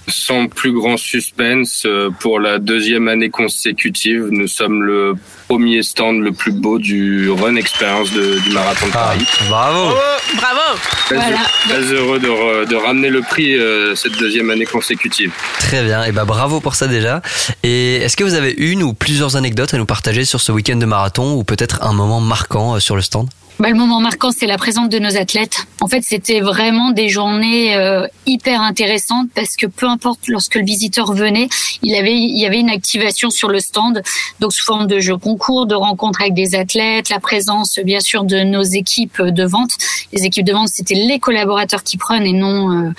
Sans 0.08 0.48
plus 0.48 0.72
grand 0.72 0.96
suspense, 0.96 1.84
euh, 1.86 2.10
pour 2.18 2.40
la 2.40 2.58
deuxième 2.58 3.06
année 3.06 3.30
consécutive, 3.30 4.26
nous 4.32 4.48
sommes 4.48 4.82
le 4.82 5.14
premier 5.46 5.84
stand 5.84 6.20
le 6.20 6.32
plus 6.32 6.50
beau 6.50 6.80
du 6.80 7.30
Run 7.30 7.54
Experience 7.54 8.10
de- 8.10 8.40
du 8.40 8.50
Marathon 8.50 8.86
de 8.88 8.90
Paris. 8.92 9.24
Bravo 9.48 9.94
Bravo 10.34 10.60
Très, 11.06 11.14
Voilà. 11.14 11.38
très 11.68 11.80
heureux 11.92 12.18
de, 12.18 12.28
re- 12.28 12.66
de 12.68 12.74
ramener 12.74 13.08
le 13.10 13.20
prix 13.22 13.54
euh, 13.54 13.94
cette 13.94 14.18
deuxième 14.18 14.50
année 14.50 14.66
consécutive. 14.66 15.30
Très 15.60 15.84
bien, 15.84 16.02
et 16.04 16.10
bah 16.12 16.24
bravo 16.24 16.58
pour 16.60 16.74
ça 16.74 16.88
déjà. 16.88 17.22
Et 17.62 17.96
est-ce 17.96 18.16
que 18.16 18.24
vous 18.24 18.34
avez 18.34 18.52
une 18.58 18.82
ou 18.82 18.94
plusieurs 18.94 19.36
anecdotes 19.36 19.74
à 19.74 19.78
nous 19.78 19.86
partager 19.86 20.24
sur 20.24 20.40
ce 20.40 20.50
week-end 20.50 20.76
de 20.76 20.86
marathon, 20.86 21.34
ou 21.34 21.44
peut-être 21.44 21.82
un 21.84 21.92
moment 21.92 22.20
marquant 22.20 22.74
euh, 22.74 22.80
sur 22.80 22.96
le 22.96 23.02
stand? 23.02 23.28
Bah, 23.60 23.68
le 23.70 23.76
moment 23.76 24.00
marquant, 24.00 24.32
c'est 24.32 24.46
la 24.46 24.58
présence 24.58 24.88
de 24.88 24.98
nos 24.98 25.16
athlètes. 25.16 25.66
En 25.80 25.86
fait, 25.86 26.02
c'était 26.02 26.40
vraiment 26.40 26.90
des 26.90 27.08
journées 27.08 27.76
euh, 27.76 28.04
hyper 28.26 28.60
intéressantes 28.60 29.28
parce 29.32 29.54
que 29.54 29.66
peu 29.66 29.86
importe 29.86 30.26
lorsque 30.26 30.56
le 30.56 30.64
visiteur 30.64 31.12
venait, 31.12 31.48
il 31.80 31.94
avait 31.94 32.16
il 32.16 32.36
y 32.36 32.46
avait 32.46 32.58
une 32.58 32.68
activation 32.68 33.30
sur 33.30 33.48
le 33.48 33.60
stand, 33.60 34.02
donc 34.40 34.52
sous 34.52 34.64
forme 34.64 34.88
de 34.88 34.98
jeux 34.98 35.16
concours, 35.16 35.66
de 35.66 35.76
rencontres 35.76 36.20
avec 36.20 36.34
des 36.34 36.56
athlètes, 36.56 37.10
la 37.10 37.20
présence 37.20 37.78
bien 37.78 38.00
sûr 38.00 38.24
de 38.24 38.40
nos 38.40 38.62
équipes 38.62 39.22
de 39.22 39.44
vente. 39.44 39.76
Les 40.12 40.24
équipes 40.24 40.46
de 40.46 40.52
vente, 40.52 40.68
c'était 40.68 40.94
les 40.94 41.20
collaborateurs 41.20 41.84
qui 41.84 41.96
prennent 41.96 42.26
et 42.26 42.32
non 42.32 42.72
euh, 42.72 42.90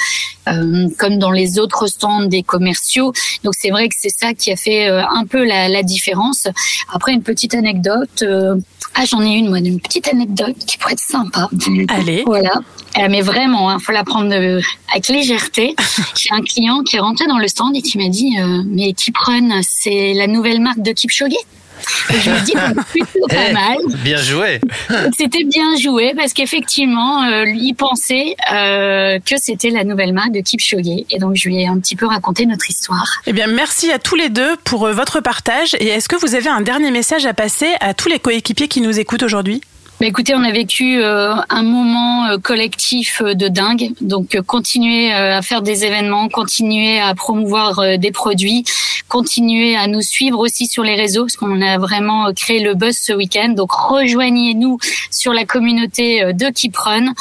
euh, 0.47 0.87
comme 0.97 1.17
dans 1.17 1.31
les 1.31 1.59
autres 1.59 1.87
stands 1.87 2.25
des 2.25 2.43
commerciaux. 2.43 3.13
Donc 3.43 3.53
c'est 3.59 3.69
vrai 3.69 3.89
que 3.89 3.95
c'est 3.97 4.09
ça 4.15 4.33
qui 4.33 4.51
a 4.51 4.55
fait 4.55 4.87
euh, 4.87 5.01
un 5.07 5.25
peu 5.25 5.43
la, 5.43 5.69
la 5.69 5.83
différence. 5.83 6.47
Après 6.93 7.13
une 7.13 7.23
petite 7.23 7.53
anecdote. 7.55 8.21
euh, 8.23 8.55
ah, 8.97 9.03
j'en 9.05 9.21
ai 9.21 9.33
une, 9.33 9.49
moi, 9.49 9.59
une 9.59 9.81
petite 9.81 10.07
anecdote 10.07 10.55
qui 10.65 10.77
pourrait 10.77 10.93
être 10.93 10.99
sympa. 10.99 11.49
Allez. 11.89 12.23
Voilà. 12.25 12.61
Euh, 12.97 13.07
mais 13.09 13.19
vraiment, 13.21 13.77
il 13.77 13.83
faut 13.83 13.91
la 13.91 14.05
prendre 14.05 14.33
euh, 14.33 14.61
avec 14.89 15.09
légèreté. 15.09 15.75
J'ai 16.15 16.29
un 16.31 16.41
client 16.41 16.81
qui 16.81 16.95
est 16.95 16.99
rentré 16.99 17.27
dans 17.27 17.37
le 17.37 17.47
stand 17.49 17.75
et 17.75 17.81
qui 17.81 17.97
m'a 17.97 18.07
dit 18.07 18.37
euh, 18.39 18.61
Mais 18.67 18.93
Keep 18.93 19.17
Run, 19.17 19.49
c'est 19.63 20.13
la 20.13 20.27
nouvelle 20.27 20.61
marque 20.61 20.79
de 20.79 20.91
Kipchoge? 20.93 21.33
Et 22.13 22.19
je 22.19 22.29
me 22.29 22.39
dis 22.45 22.53
plutôt 22.91 23.27
pas 23.27 23.35
Eh, 23.49 23.53
mal. 23.53 23.77
Bien 24.03 24.17
joué. 24.17 24.59
C'était 25.17 25.43
bien 25.43 25.75
joué 25.81 26.13
parce 26.15 26.33
qu'effectivement, 26.33 27.23
euh, 27.23 27.45
il 27.47 27.73
pensait 27.73 28.35
euh, 28.51 29.19
que 29.19 29.35
c'était 29.37 29.69
la 29.69 29.83
nouvelle 29.83 30.13
marque 30.13 30.31
de 30.31 30.41
Kipchoge. 30.41 31.03
Et 31.09 31.19
donc, 31.19 31.35
je 31.35 31.47
lui 31.49 31.61
ai 31.61 31.67
un 31.67 31.79
petit 31.79 31.95
peu 31.95 32.05
raconté 32.05 32.45
notre 32.45 32.69
histoire. 32.69 33.07
Eh 33.25 33.33
bien, 33.33 33.47
merci 33.47 33.91
à 33.91 33.99
tous 33.99 34.15
les 34.15 34.29
deux 34.29 34.55
pour 34.63 34.85
euh, 34.85 34.93
votre 34.93 35.19
partage. 35.19 35.75
Et 35.79 35.87
est-ce 35.87 36.07
que 36.07 36.15
vous 36.15 36.35
avez 36.35 36.49
un 36.49 36.61
dernier 36.61 36.91
message 36.91 37.25
à 37.25 37.33
passer 37.33 37.69
à 37.79 37.93
tous 37.93 38.09
les 38.09 38.19
coéquipiers 38.19 38.67
qui 38.67 38.81
nous 38.81 38.99
écoutent 38.99 39.23
aujourd'hui? 39.23 39.61
Bah, 40.01 40.07
écoutez, 40.07 40.35
on 40.35 40.43
a 40.43 40.51
vécu 40.51 41.01
euh, 41.01 41.33
un 41.49 41.63
moment 41.63 42.25
euh, 42.25 42.37
collectif 42.37 43.21
euh, 43.21 43.33
de 43.33 43.47
dingue. 43.47 43.91
Donc, 44.01 44.37
continuez 44.45 45.13
euh, 45.13 45.37
à 45.37 45.41
faire 45.41 45.61
des 45.61 45.85
événements, 45.85 46.27
continuez 46.27 46.99
à 46.99 47.15
promouvoir 47.15 47.97
des 47.97 48.11
produits, 48.11 48.65
continuez 49.07 49.77
à 49.77 49.87
nous 49.87 50.01
suivre 50.01 50.39
aussi 50.39 50.67
sur 50.67 50.83
les 50.83 50.95
réseaux, 50.95 51.23
parce 51.23 51.37
qu'on 51.37 51.61
a 51.61 51.77
vraiment 51.77 52.33
créé 52.33 52.59
le 52.59 52.73
buzz 52.73 52.97
ce 52.97 53.13
week-end. 53.13 53.49
Donc, 53.49 53.71
rejoignez-nous 53.71 54.79
sur 55.11 55.31
la 55.31 55.45
communauté 55.45 56.33
de 56.33 56.49
Keeprun, 56.49 57.13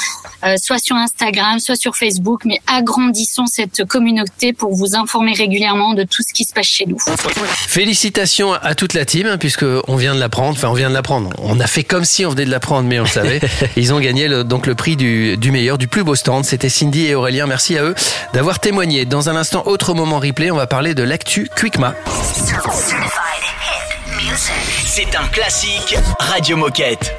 euh, 0.43 0.57
soit 0.61 0.79
sur 0.79 0.97
Instagram, 0.97 1.59
soit 1.59 1.77
sur 1.77 1.95
Facebook, 1.95 2.41
mais 2.43 2.59
agrandissons 2.67 3.45
cette 3.45 3.85
communauté 3.85 4.51
pour 4.51 4.75
vous 4.75 4.95
informer 4.97 5.31
régulièrement 5.31 5.93
de 5.93 6.03
tout 6.03 6.23
ce 6.27 6.33
qui 6.33 6.43
se 6.43 6.51
passe 6.53 6.67
chez 6.67 6.85
nous. 6.87 6.97
Félicitations 7.67 8.51
à 8.53 8.75
toute 8.75 8.93
la 8.93 9.05
team, 9.05 9.27
hein, 9.27 9.37
puisque 9.37 9.65
on 9.87 9.95
vient 9.95 10.13
de 10.13 10.19
l'apprendre. 10.19 10.57
Enfin, 10.57 10.67
on 10.69 10.73
vient 10.73 10.89
de 10.89 10.93
l'apprendre. 10.93 11.29
On 11.41 11.61
a 11.61 11.67
fait 11.67 11.85
comme 11.85 12.03
si 12.03 12.25
on 12.25 12.31
venait 12.31 12.43
de 12.43 12.51
l'apprendre, 12.51 12.64
mais 12.83 12.99
on 12.99 13.03
le 13.03 13.09
savait. 13.09 13.39
Ils 13.75 13.93
ont 13.93 13.99
gagné 13.99 14.27
le- 14.27 14.43
donc 14.43 14.67
le 14.67 14.75
prix 14.75 14.95
du, 14.95 15.37
du 15.37 15.51
meilleur, 15.51 15.77
du 15.77 15.87
plus 15.87 16.03
beau 16.03 16.15
stand. 16.15 16.45
C'était 16.45 16.69
Cindy 16.69 17.07
et 17.07 17.15
Aurélien. 17.15 17.47
Merci 17.47 17.77
à 17.77 17.83
eux 17.83 17.95
d'avoir 18.33 18.59
témoigné. 18.59 19.05
Dans 19.05 19.29
un 19.29 19.35
instant, 19.35 19.63
autre 19.65 19.93
moment 19.93 20.19
replay, 20.19 20.51
on 20.51 20.55
va 20.57 20.67
parler 20.67 20.93
de 20.93 21.03
l'actu 21.03 21.49
Quickma. 21.55 21.93
C'est 24.85 25.15
un 25.15 25.27
classique 25.27 25.95
Radio 26.19 26.57
Moquette. 26.57 27.13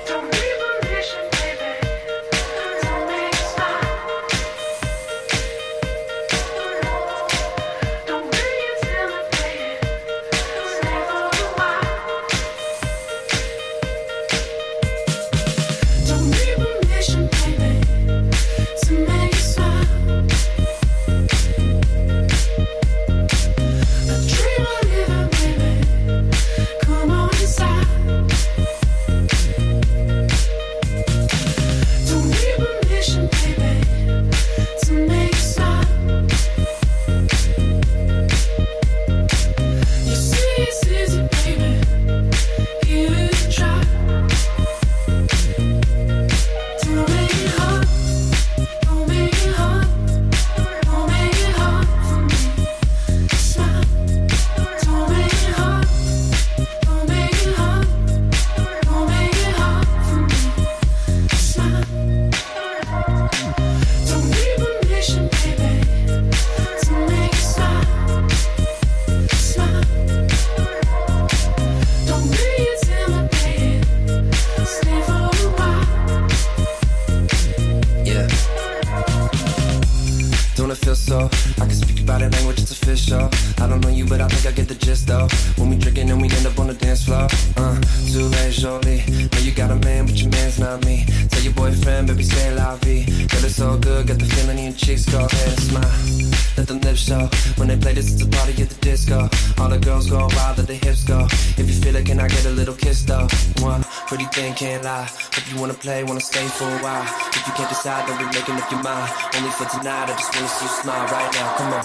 For 106.57 106.65
a 106.65 106.79
while. 106.79 107.03
If 107.03 107.47
you 107.47 107.53
can't 107.53 107.69
decide, 107.69 108.07
don't 108.07 108.19
be 108.19 108.25
making 108.25 108.57
up 108.57 108.71
your 108.71 108.83
mind. 108.83 109.13
Only 109.37 109.51
for 109.51 109.67
tonight, 109.67 110.09
I 110.09 110.17
just 110.17 110.35
wanna 110.35 110.49
see 110.49 110.65
you 110.65 110.71
smile 110.81 111.07
right 111.13 111.33
now. 111.37 111.53
Come 111.59 111.73
on. 111.77 111.85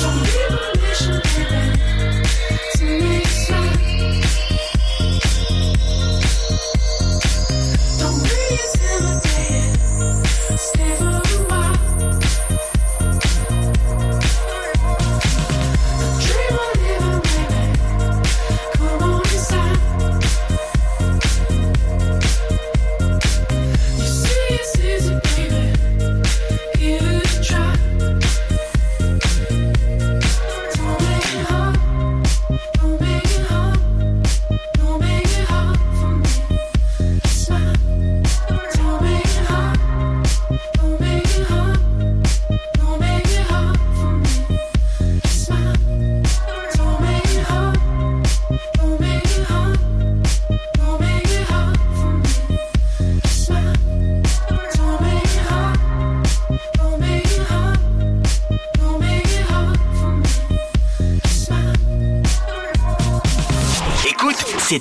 Don't 0.00 0.18
need 0.24 0.48
permission, 0.56 1.20
baby, 1.36 1.77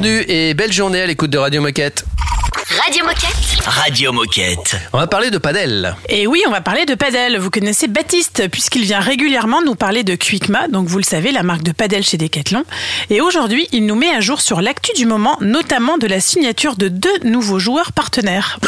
Bienvenue 0.00 0.24
et 0.28 0.54
belle 0.54 0.72
journée 0.72 1.00
à 1.00 1.06
l'écoute 1.06 1.30
de 1.30 1.38
Radio 1.38 1.60
Moquette. 1.60 2.04
Radio 2.84 3.04
Moquette. 3.04 3.66
Radio 3.66 4.12
Moquette. 4.12 4.76
On 4.92 4.98
va 4.98 5.08
parler 5.08 5.30
de 5.30 5.38
padel. 5.38 5.96
Et 6.08 6.28
oui, 6.28 6.40
on 6.46 6.52
va 6.52 6.60
parler 6.60 6.86
de 6.86 6.94
padel. 6.94 7.36
Vous 7.36 7.50
connaissez 7.50 7.88
Baptiste, 7.88 8.46
puisqu'il 8.48 8.82
vient 8.82 9.00
régulièrement 9.00 9.60
nous 9.60 9.74
parler 9.74 10.04
de 10.04 10.14
Quickma, 10.14 10.68
donc 10.68 10.86
vous 10.86 10.98
le 10.98 11.02
savez, 11.02 11.32
la 11.32 11.42
marque 11.42 11.64
de 11.64 11.72
padel 11.72 12.04
chez 12.04 12.16
Decathlon. 12.16 12.62
Et 13.10 13.20
aujourd'hui, 13.20 13.66
il 13.72 13.86
nous 13.86 13.96
met 13.96 14.10
à 14.10 14.20
jour 14.20 14.40
sur 14.40 14.60
l'actu 14.60 14.92
du 14.94 15.04
moment, 15.04 15.36
notamment 15.40 15.98
de 15.98 16.06
la 16.06 16.20
signature 16.20 16.76
de 16.76 16.86
deux 16.86 17.18
nouveaux 17.24 17.58
joueurs 17.58 17.90
partenaires. 17.90 18.60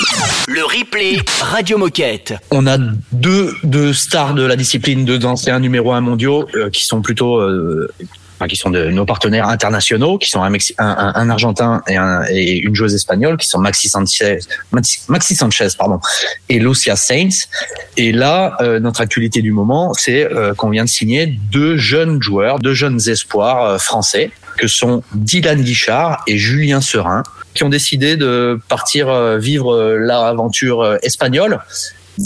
Le 0.48 0.64
replay 0.64 1.22
Radio 1.40 1.78
Moquette. 1.78 2.34
On 2.50 2.66
a 2.66 2.76
deux, 3.12 3.54
deux 3.62 3.92
stars 3.92 4.34
de 4.34 4.42
la 4.42 4.56
discipline, 4.56 5.04
deux 5.04 5.24
anciens 5.24 5.60
numéro 5.60 5.92
un 5.92 6.00
mondiaux 6.00 6.48
euh, 6.56 6.70
qui 6.70 6.84
sont 6.84 7.02
plutôt, 7.02 7.36
euh, 7.36 7.88
qui 8.48 8.56
sont 8.56 8.70
de 8.70 8.86
nos 8.90 9.04
partenaires 9.04 9.48
internationaux, 9.48 10.18
qui 10.18 10.30
sont 10.30 10.42
un, 10.42 10.50
Mexi- 10.50 10.74
un, 10.78 11.12
un- 11.14 11.30
Argentin 11.30 11.82
et, 11.88 11.96
un- 11.96 12.24
et 12.30 12.58
une 12.58 12.74
joueuse 12.74 12.94
espagnole, 12.94 13.36
qui 13.36 13.48
sont 13.48 13.58
Maxi 13.58 13.88
Sanchez, 13.88 14.38
Maxi, 14.72 15.34
Sanchez 15.36 15.68
pardon, 15.78 16.00
et 16.48 16.58
Lucia 16.58 16.96
Saints. 16.96 17.46
Et 17.96 18.12
là, 18.12 18.56
euh, 18.60 18.80
notre 18.80 19.00
actualité 19.00 19.42
du 19.42 19.52
moment, 19.52 19.92
c'est 19.94 20.24
euh, 20.24 20.54
qu'on 20.54 20.70
vient 20.70 20.84
de 20.84 20.88
signer 20.88 21.26
deux 21.26 21.76
jeunes 21.76 22.22
joueurs, 22.22 22.58
deux 22.58 22.74
jeunes 22.74 23.00
espoirs 23.08 23.64
euh, 23.64 23.78
français, 23.78 24.30
que 24.58 24.66
sont 24.66 25.02
Dylan 25.14 25.62
Guichard 25.62 26.22
et 26.26 26.36
Julien 26.36 26.80
Serin, 26.80 27.22
qui 27.54 27.64
ont 27.64 27.68
décidé 27.68 28.16
de 28.16 28.60
partir 28.68 29.08
euh, 29.08 29.38
vivre 29.38 29.74
euh, 29.74 29.96
l'aventure 29.98 30.98
espagnole. 31.02 31.60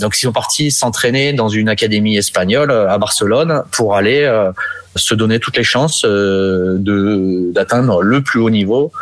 Donc, 0.00 0.16
ils 0.16 0.22
sont 0.22 0.32
partis 0.32 0.70
s'entraîner 0.70 1.32
dans 1.32 1.48
une 1.48 1.68
académie 1.68 2.16
espagnole 2.16 2.70
euh, 2.70 2.88
à 2.90 2.98
Barcelone 2.98 3.62
pour 3.72 3.94
aller 3.96 4.22
euh, 4.22 4.50
se 4.96 5.14
donner 5.14 5.38
toutes 5.40 5.56
les 5.56 5.64
chances 5.64 6.04
euh, 6.04 6.76
de 6.78 7.50
d'atteindre 7.52 8.02
le 8.02 8.20
plus 8.22 8.40
haut 8.40 8.50
niveau. 8.50 8.92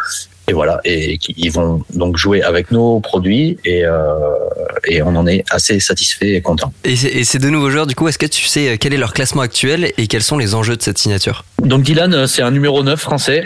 Et 0.49 0.53
voilà, 0.55 0.81
et 0.85 1.19
ils 1.37 1.53
vont 1.53 1.83
donc 1.95 2.17
jouer 2.17 2.43
avec 2.43 2.73
nos 2.73 2.99
produits 2.99 3.59
et, 3.65 3.85
euh, 3.85 4.13
et 4.89 5.01
on 5.01 5.15
en 5.15 5.25
est 5.29 5.45
assez 5.51 5.79
satisfait 5.79 6.31
et 6.31 6.41
content. 6.41 6.73
Et, 6.83 6.97
ces- 6.97 7.07
et 7.09 7.23
ces 7.23 7.39
deux 7.39 7.51
nouveaux 7.51 7.71
joueurs, 7.71 7.87
du 7.87 7.95
coup, 7.95 8.09
est-ce 8.09 8.19
que 8.19 8.27
tu 8.27 8.45
sais 8.47 8.77
quel 8.77 8.93
est 8.93 8.97
leur 8.97 9.13
classement 9.15 9.43
actuel 9.43 9.93
et 9.97 10.07
quels 10.09 10.25
sont 10.25 10.39
les 10.39 10.55
enjeux 10.57 10.77
de 10.77 10.83
cette 10.83 10.99
signature? 10.99 11.45
Donc 11.63 11.83
Dylan, 11.85 12.27
c'est 12.27 12.43
un 12.43 12.51
numéro 12.51 12.83
9 12.83 12.99
français. 13.01 13.45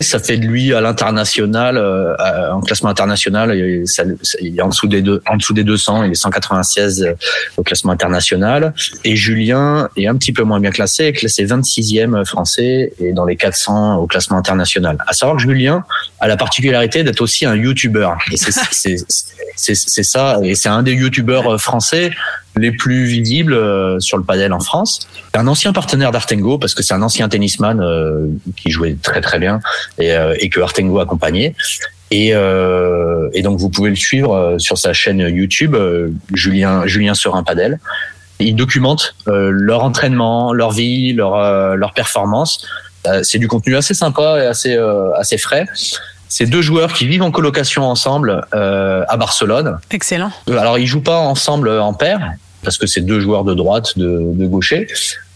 Ça 0.00 0.18
fait 0.18 0.36
de 0.36 0.46
lui 0.46 0.72
à 0.72 0.80
l'international, 0.80 1.76
euh, 1.76 2.14
en 2.52 2.60
classement 2.60 2.88
international, 2.88 3.56
il, 3.56 3.84
est 4.56 4.62
en 4.62 4.68
dessous 4.68 4.86
des 4.86 5.02
deux, 5.02 5.22
en 5.26 5.36
dessous 5.36 5.54
des 5.54 5.64
200, 5.64 6.04
il 6.04 6.12
est 6.12 6.14
196 6.14 7.02
euh, 7.02 7.14
au 7.56 7.62
classement 7.62 7.92
international. 7.92 8.74
Et 9.04 9.16
Julien 9.16 9.88
est 9.96 10.06
un 10.06 10.16
petit 10.16 10.32
peu 10.32 10.44
moins 10.44 10.60
bien 10.60 10.70
classé, 10.70 11.12
classé 11.12 11.44
26e 11.44 12.24
français 12.24 12.92
et 13.00 13.12
dans 13.12 13.24
les 13.24 13.36
400 13.36 13.96
au 13.96 14.06
classement 14.06 14.38
international. 14.38 14.98
À 15.06 15.12
savoir 15.12 15.36
que 15.36 15.42
Julien 15.42 15.84
a 16.20 16.28
la 16.28 16.36
particularité 16.36 17.02
d'être 17.02 17.20
aussi 17.20 17.44
un 17.44 17.56
YouTuber. 17.56 18.10
C'est 19.56 20.02
ça, 20.04 20.38
et 20.42 20.54
c'est 20.54 20.68
un 20.68 20.82
des 20.84 20.92
YouTubeurs 20.92 21.60
français 21.60 22.12
les 22.58 22.72
plus 22.72 23.04
visibles 23.04 23.54
euh, 23.54 24.00
sur 24.00 24.16
le 24.16 24.24
padel 24.24 24.52
en 24.52 24.60
France. 24.60 25.08
Un 25.34 25.46
ancien 25.46 25.72
partenaire 25.72 26.10
d'Artengo 26.10 26.58
parce 26.58 26.74
que 26.74 26.82
c'est 26.82 26.94
un 26.94 27.02
ancien 27.02 27.28
tennisman 27.28 27.80
euh, 27.80 28.26
qui 28.56 28.70
jouait 28.70 28.96
très 29.00 29.20
très 29.20 29.38
bien 29.38 29.60
et, 29.98 30.12
euh, 30.12 30.34
et 30.38 30.48
que 30.48 30.60
Artengo 30.60 30.98
accompagnait. 30.98 31.54
Et, 32.10 32.30
euh, 32.34 33.28
et 33.34 33.42
donc 33.42 33.58
vous 33.58 33.68
pouvez 33.68 33.90
le 33.90 33.96
suivre 33.96 34.56
sur 34.58 34.78
sa 34.78 34.92
chaîne 34.92 35.20
YouTube, 35.20 35.76
Julien 36.32 36.86
Julien 36.86 37.14
Serin 37.14 37.42
Padel. 37.42 37.78
Ils 38.40 38.56
documentent 38.56 39.14
leur 39.26 39.84
entraînement, 39.84 40.52
leur 40.52 40.70
vie, 40.70 41.12
leur 41.12 41.76
leur 41.76 41.92
performance. 41.92 42.66
C'est 43.22 43.38
du 43.38 43.46
contenu 43.46 43.76
assez 43.76 43.94
sympa 43.94 44.38
et 44.42 44.46
assez 44.46 44.78
assez 45.16 45.38
frais. 45.38 45.66
C'est 46.30 46.46
deux 46.46 46.62
joueurs 46.62 46.92
qui 46.94 47.06
vivent 47.06 47.22
en 47.22 47.30
colocation 47.30 47.84
ensemble 47.84 48.42
à 48.52 49.16
Barcelone. 49.18 49.78
Excellent. 49.90 50.30
Alors, 50.46 50.78
ils 50.78 50.86
jouent 50.86 51.02
pas 51.02 51.18
ensemble 51.18 51.68
en 51.68 51.92
paire 51.92 52.20
parce 52.62 52.78
que 52.78 52.86
c'est 52.86 53.02
deux 53.02 53.20
joueurs 53.20 53.44
de 53.44 53.54
droite, 53.54 53.98
de, 53.98 54.20
de 54.34 54.46
gaucher. 54.46 54.88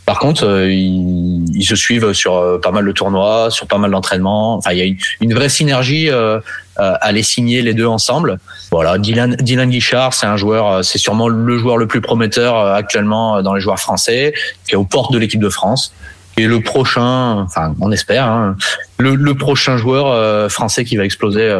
Par 0.05 0.18
contre, 0.18 0.45
euh, 0.45 0.68
ils, 0.68 1.45
ils 1.55 1.64
se 1.64 1.77
suivent 1.77 2.12
sur 2.12 2.35
euh, 2.37 2.59
pas 2.59 2.73
mal 2.73 2.85
de 2.85 2.91
tournois, 2.91 3.51
sur 3.51 3.68
pas 3.68 3.79
mal 3.79 3.93
d'entraînements. 3.93 4.57
Enfin, 4.57 4.73
il 4.73 4.79
y 4.79 4.83
a 4.83 4.85
une, 4.85 4.97
une 5.20 5.33
vraie 5.33 5.49
synergie 5.49 6.11
euh, 6.11 6.41
euh, 6.81 6.95
à 7.01 7.12
les 7.12 7.23
signer 7.23 7.62
les 7.62 7.73
deux 7.73 7.87
ensemble. 7.87 8.39
Voilà, 8.73 8.99
Dylan, 8.99 9.37
Dylan 9.37 9.70
Guichard, 9.70 10.12
c'est 10.12 10.27
un 10.27 10.37
joueur, 10.37 10.66
euh, 10.66 10.83
c'est 10.83 10.99
sûrement 10.99 11.29
le 11.29 11.57
joueur 11.57 11.77
le 11.77 11.87
plus 11.87 12.01
prometteur 12.01 12.59
euh, 12.59 12.75
actuellement 12.75 13.43
dans 13.43 13.55
les 13.55 13.61
joueurs 13.61 13.79
français, 13.79 14.35
qui 14.66 14.73
est 14.73 14.77
aux 14.77 14.85
portes 14.85 15.12
de 15.12 15.18
l'équipe 15.18 15.41
de 15.41 15.49
France. 15.49 15.95
Et 16.37 16.47
le 16.47 16.61
prochain, 16.61 17.43
enfin, 17.43 17.75
on 17.81 17.93
espère, 17.93 18.27
hein, 18.27 18.57
le, 18.99 19.14
le 19.14 19.35
prochain 19.35 19.77
joueur 19.77 20.51
français 20.51 20.85
qui 20.85 20.97
va 20.97 21.05
exploser 21.05 21.53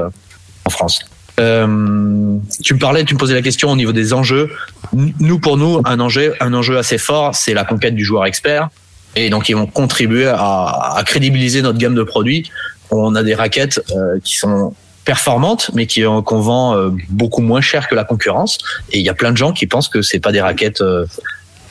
en 0.65 0.71
France. 0.71 1.05
Euh, 1.41 2.37
tu 2.62 2.74
me 2.74 2.78
parlais, 2.78 3.05
tu 3.05 3.14
me 3.14 3.18
posais 3.18 3.35
la 3.35 3.43
question 3.43 3.70
au 3.70 3.76
niveau 3.76 3.93
des 3.93 4.12
enjeux. 4.12 4.51
Nous, 4.93 5.39
pour 5.39 5.57
nous, 5.57 5.80
un 5.85 5.99
enjeu, 6.01 6.35
un 6.41 6.53
enjeu 6.53 6.76
assez 6.78 6.99
fort, 6.99 7.35
c'est 7.35 7.55
la 7.55 7.64
conquête 7.64 7.95
du 7.95 8.05
joueur 8.05 8.26
expert. 8.26 8.68
Et 9.16 9.30
donc, 9.30 9.49
ils 9.49 9.57
vont 9.57 9.66
contribuer 9.66 10.26
à, 10.26 10.95
à 10.97 11.03
crédibiliser 11.05 11.62
notre 11.62 11.78
gamme 11.78 11.95
de 11.95 12.03
produits. 12.03 12.51
On 12.91 13.14
a 13.14 13.22
des 13.22 13.35
raquettes 13.35 13.83
euh, 13.97 14.18
qui 14.22 14.37
sont 14.37 14.74
performantes, 15.05 15.70
mais 15.74 15.87
qui 15.87 16.05
euh, 16.05 16.22
qu'on 16.22 16.41
vend 16.41 16.76
euh, 16.76 16.91
beaucoup 17.09 17.43
moins 17.43 17.61
cher 17.61 17.89
que 17.89 17.95
la 17.95 18.05
concurrence. 18.05 18.59
Et 18.91 18.99
il 18.99 19.05
y 19.05 19.09
a 19.09 19.14
plein 19.14 19.33
de 19.33 19.37
gens 19.37 19.53
qui 19.53 19.66
pensent 19.66 19.89
que 19.89 20.03
c'est 20.03 20.20
pas 20.20 20.33
des 20.33 20.41
raquettes 20.41 20.80
euh, 20.80 21.07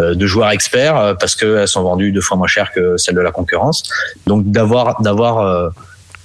euh, 0.01 0.15
de 0.15 0.25
joueurs 0.25 0.49
experts 0.49 1.15
parce 1.19 1.35
qu'elles 1.35 1.67
sont 1.67 1.83
vendues 1.83 2.11
deux 2.11 2.21
fois 2.21 2.37
moins 2.37 2.47
cher 2.47 2.71
que 2.71 2.97
celles 2.97 3.15
de 3.15 3.21
la 3.21 3.31
concurrence. 3.31 3.83
Donc, 4.25 4.49
d'avoir 4.51 5.01
d'avoir 5.01 5.71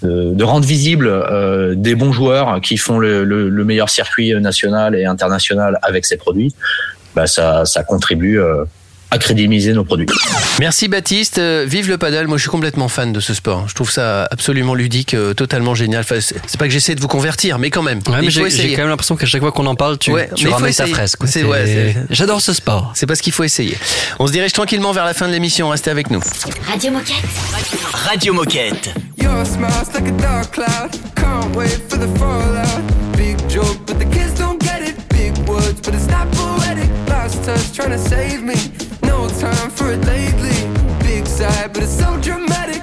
de, 0.06 0.44
rendre 0.44 0.66
visible 0.66 1.08
euh, 1.08 1.74
des 1.74 1.94
bons 1.94 2.12
joueurs 2.12 2.60
qui 2.60 2.76
font 2.76 2.98
le, 2.98 3.24
le, 3.24 3.48
le 3.48 3.64
meilleur 3.64 3.88
circuit 3.88 4.34
national 4.40 4.94
et 4.94 5.04
international 5.04 5.78
avec 5.82 6.06
ces 6.06 6.16
produits, 6.16 6.54
bah 7.14 7.26
ça, 7.26 7.64
ça 7.64 7.82
contribue 7.82 8.38
euh, 8.38 8.64
à 9.10 9.18
crédibiliser 9.18 9.72
nos 9.72 9.84
produits. 9.84 10.06
Merci 10.58 10.88
Baptiste, 10.88 11.38
Euh, 11.38 11.64
vive 11.68 11.88
le 11.88 11.96
paddle. 11.98 12.26
Moi 12.26 12.38
je 12.38 12.42
suis 12.42 12.50
complètement 12.50 12.88
fan 12.88 13.12
de 13.12 13.20
ce 13.20 13.34
sport. 13.34 13.68
Je 13.68 13.74
trouve 13.74 13.90
ça 13.90 14.26
absolument 14.30 14.74
ludique, 14.74 15.14
euh, 15.14 15.32
totalement 15.34 15.74
génial. 15.74 16.00
Enfin, 16.00 16.16
c'est 16.20 16.56
pas 16.58 16.66
que 16.66 16.72
j'essaie 16.72 16.94
de 16.94 17.00
vous 17.00 17.08
convertir, 17.08 17.58
mais 17.58 17.70
quand 17.70 17.82
même. 17.82 18.00
Ouais, 18.08 18.20
mais 18.22 18.30
j'ai 18.30 18.72
quand 18.72 18.82
même 18.82 18.88
l'impression 18.88 19.16
qu'à 19.16 19.26
chaque 19.26 19.40
fois 19.42 19.52
qu'on 19.52 19.66
en 19.66 19.74
parle, 19.74 19.98
tu, 19.98 20.10
Ouais, 20.12 20.28
tu 20.34 20.48
ramènes 20.48 20.72
ta. 20.74 20.86
C'est- 20.86 21.16
C'est- 21.26 21.44
ouais, 21.44 21.94
J'adore 22.10 22.40
ce 22.40 22.52
sport. 22.52 22.92
C'est 22.94 23.06
parce 23.06 23.20
qu'il 23.20 23.32
faut 23.32 23.44
essayer. 23.44 23.76
On 24.18 24.26
se 24.26 24.32
dirige 24.32 24.52
tranquillement 24.52 24.92
vers 24.92 25.04
la 25.04 25.14
fin 25.14 25.28
de 25.28 25.32
l'émission. 25.32 25.68
Restez 25.68 25.90
avec 25.90 26.10
nous. 26.10 26.20
Radio 26.66 26.90
Moquette. 26.90 27.14
Radio 27.92 28.32
Moquette. 28.32 28.90
Your 29.22 29.44
smile's 29.46 29.92
like 29.94 30.08
a 30.08 30.22
dark 30.22 30.50
cloud. 30.52 30.90
Can't 31.14 31.54
wait 31.56 31.80
for 31.88 31.98
the 31.98 32.08
fallout. 32.18 32.82
Big 33.16 33.36
joke, 33.48 33.78
but 33.86 33.98
the 33.98 34.04
kids 34.10 34.34
don't 34.38 34.60
get 34.60 34.80
it. 34.88 34.96
Big 35.10 35.32
words, 35.48 35.80
but 35.84 35.94
it's 35.94 36.06
not 36.08 36.26
poetic. 36.32 36.88
Last 37.08 37.44
touch 37.44 37.72
trying 37.74 37.92
to 37.96 38.08
save 38.08 38.42
me. 38.42 38.54
No 39.06 39.28
time 39.28 39.70
for 39.70 39.92
it 39.92 40.04
lately. 40.04 40.58
Big 41.00 41.26
side, 41.26 41.72
but 41.72 41.82
it's 41.84 41.98
so 41.98 42.18
dramatic. 42.20 42.75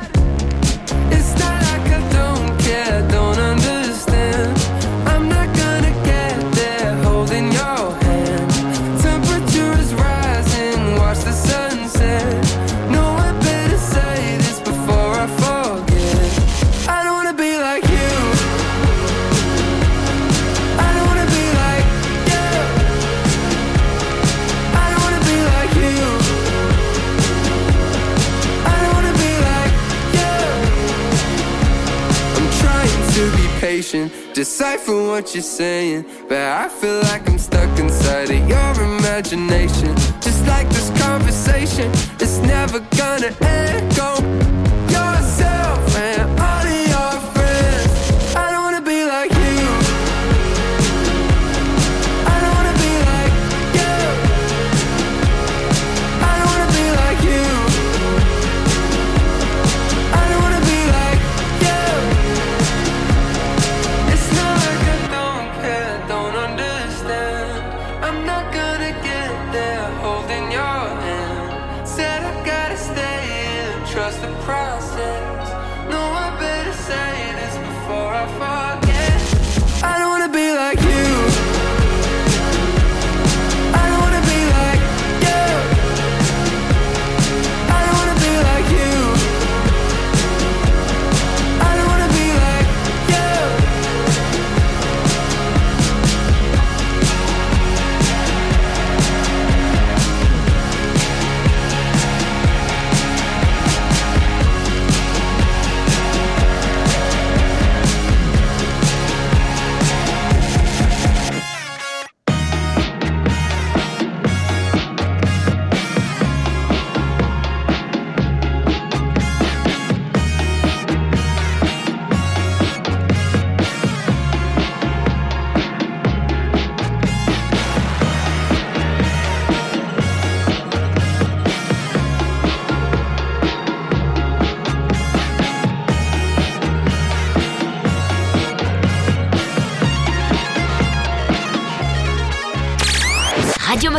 Conversation, 33.84 34.34
decipher 34.34 35.08
what 35.08 35.34
you're 35.34 35.44
saying. 35.44 36.06
But 36.28 36.38
I 36.38 36.70
feel 36.70 37.00
like 37.02 37.28
I'm 37.30 37.38
stuck 37.38 37.80
inside 37.80 38.30
of 38.30 38.50
your 38.50 38.98
imagination. 38.98 39.96
Just 40.22 40.46
like 40.48 40.70
this 40.70 40.90
conversation, 41.02 41.90
it's 42.20 42.38
never 42.40 42.80
gonna 42.98 43.36
end. 43.42 43.96
Go 43.96 44.63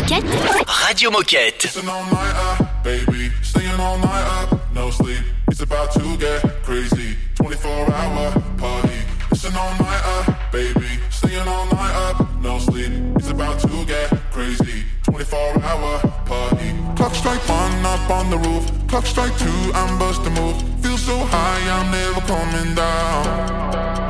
Moquette. 0.05 0.87
Radio 0.87 1.11
Moquette. 1.11 1.63
Listen 1.63 1.89
all 1.89 2.05
night 2.05 2.35
up, 2.37 2.85
baby. 2.85 3.31
Staying 3.43 3.81
all 3.81 3.97
night 3.97 4.27
up, 4.43 4.61
no 4.75 4.91
sleep. 4.91 5.25
It's 5.49 5.63
about 5.63 5.93
to 5.93 6.17
get 6.19 6.43
crazy. 6.63 7.17
24 7.37 7.71
hour 7.91 8.33
party. 8.59 8.99
Listen 9.31 9.57
all 9.57 9.73
night 9.79 10.03
up, 10.05 10.53
baby. 10.53 11.01
Staying 11.09 11.49
all 11.49 11.65
night 11.73 11.95
up, 11.95 12.43
no 12.43 12.59
sleep. 12.59 12.93
It's 13.17 13.31
about 13.31 13.59
to 13.61 13.85
get 13.87 14.11
crazy. 14.31 14.85
24 15.05 15.63
hour 15.63 16.01
party. 16.27 16.75
Clock 16.97 17.15
strike 17.15 17.49
one 17.49 17.87
up 17.87 18.11
on 18.11 18.29
the 18.29 18.37
roof. 18.37 18.71
Clock 18.89 19.07
strike 19.07 19.35
two, 19.39 19.73
I'm 19.73 19.99
bust 19.99 20.21
a 20.27 20.31
move. 20.31 20.61
Feel 20.83 20.99
so 20.99 21.17
high, 21.17 21.63
I'm 21.81 21.91
never 21.91 22.21
coming 22.29 22.75
down. 22.75 24.05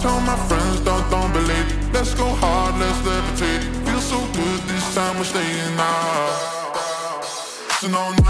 Tell 0.00 0.20
my 0.20 0.36
friends, 0.48 0.80
don't, 0.80 1.08
don't 1.10 1.32
believe. 1.32 1.92
Let's 1.92 2.14
go 2.14 2.26
hard, 2.26 2.57
time 4.98 5.16
we're 5.16 5.22
staying 5.22 5.78
out. 5.78 7.22
So 7.80 7.86
no, 7.86 8.10
no. 8.10 8.27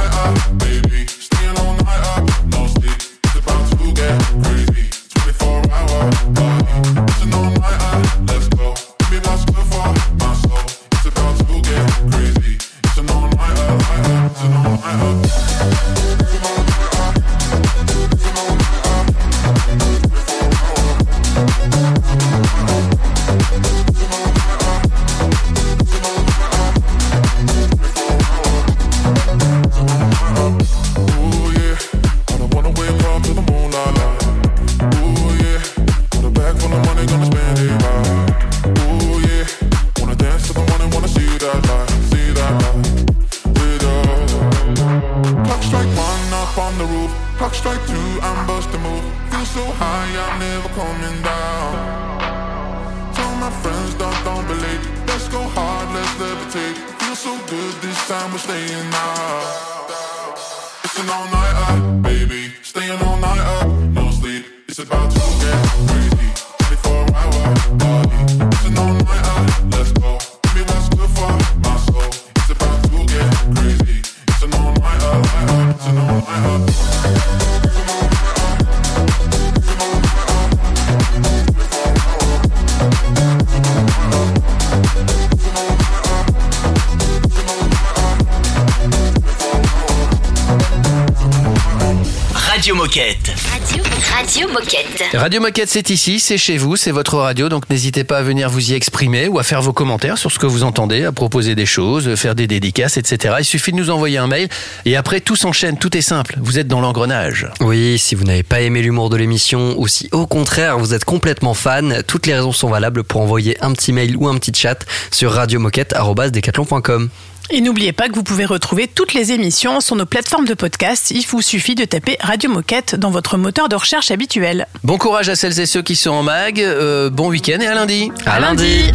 Radio 95.15 95.41
Moquette, 95.41 95.71
c'est 95.71 95.89
ici, 95.89 96.21
c'est 96.21 96.37
chez 96.37 96.59
vous, 96.59 96.77
c'est 96.77 96.91
votre 96.91 97.17
radio, 97.17 97.49
donc 97.49 97.71
n'hésitez 97.71 98.05
pas 98.05 98.19
à 98.19 98.23
venir 98.23 98.51
vous 98.51 98.73
y 98.73 98.75
exprimer 98.75 99.27
ou 99.27 99.39
à 99.39 99.43
faire 99.43 99.63
vos 99.63 99.73
commentaires 99.73 100.19
sur 100.19 100.31
ce 100.31 100.39
que 100.39 100.45
vous 100.45 100.65
entendez, 100.65 101.05
à 101.05 101.13
proposer 101.13 101.55
des 101.55 101.65
choses, 101.65 102.15
faire 102.15 102.35
des 102.35 102.47
dédicaces, 102.47 102.99
etc. 102.99 103.37
Il 103.39 103.45
suffit 103.47 103.73
de 103.73 103.79
nous 103.79 103.89
envoyer 103.89 104.19
un 104.19 104.27
mail 104.27 104.49
et 104.85 104.97
après 104.97 105.21
tout 105.21 105.35
s'enchaîne, 105.35 105.79
tout 105.79 105.97
est 105.97 106.03
simple. 106.03 106.37
Vous 106.43 106.59
êtes 106.59 106.69
dans 106.69 106.83
l'engrenage. 106.83 107.49
Oui, 107.61 107.99
si 107.99 108.17
vous 108.17 108.25
n'avez 108.25 108.43
pas 108.43 108.61
aimé 108.61 108.83
l'humour 108.83 109.09
de 109.09 109.17
l'émission 109.17 109.75
ou 109.79 109.89
si 109.89 110.11
au 110.13 110.27
contraire 110.27 110.79
vous 110.79 110.93
êtes 110.93 111.07
complètement 111.07 111.55
fan, 111.55 112.03
toutes 112.07 112.27
les 112.27 112.35
raisons 112.35 112.53
sont 112.53 112.69
valables 112.69 113.03
pour 113.03 113.23
envoyer 113.23 113.57
un 113.65 113.73
petit 113.73 113.95
mail 113.95 114.15
ou 114.15 114.29
un 114.29 114.37
petit 114.37 114.53
chat 114.55 114.85
sur 115.11 115.33
radiomoquette.com. 115.33 117.09
Et 117.51 117.63
n'oubliez 117.63 117.93
pas 117.93 118.09
que 118.09 118.15
vous 118.15 118.23
pouvez 118.23 118.45
retrouver 118.45 118.87
toutes 118.87 119.15
les 119.15 119.33
émissions 119.33 119.81
sur 119.81 119.97
nos 119.97 120.05
plateformes 120.05 120.45
de 120.45 120.53
podcast. 120.53 121.11
Il 121.11 121.27
vous 121.27 121.41
suffit 121.41 121.75
de 121.75 121.87
taper 121.87 122.19
Radio 122.21 122.51
Moquette 122.51 122.95
dans 122.95 123.11
votre 123.11 123.39
moteur 123.39 123.71
de 123.71 123.77
recherche 123.77 124.11
habituel. 124.11 124.67
Bon 124.85 124.99
courage 124.99 125.31
à 125.31 125.37
celles 125.37 125.59
et 125.59 125.65
ceux 125.67 125.81
qui 125.81 125.97
sont 125.97 126.11
en 126.11 126.23
mag, 126.23 126.61
euh, 126.61 127.09
bon 127.09 127.29
week-end 127.29 127.61
et 127.61 127.67
à 127.67 127.75
lundi. 127.75 128.13
À 128.27 128.39
lundi. 128.39 128.93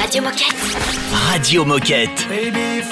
Radio 0.00 0.22
Moquette. 0.22 0.54
Radio 1.32 1.64
Moquette. 1.64 2.28
Baby, 2.28 2.82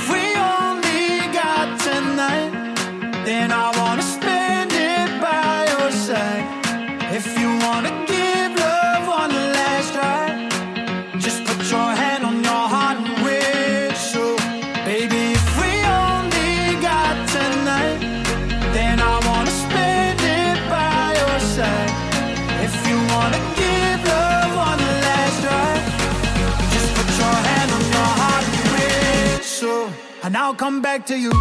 I'll 30.44 30.54
come 30.54 30.82
back 30.82 31.06
to 31.06 31.18
you. 31.18 31.32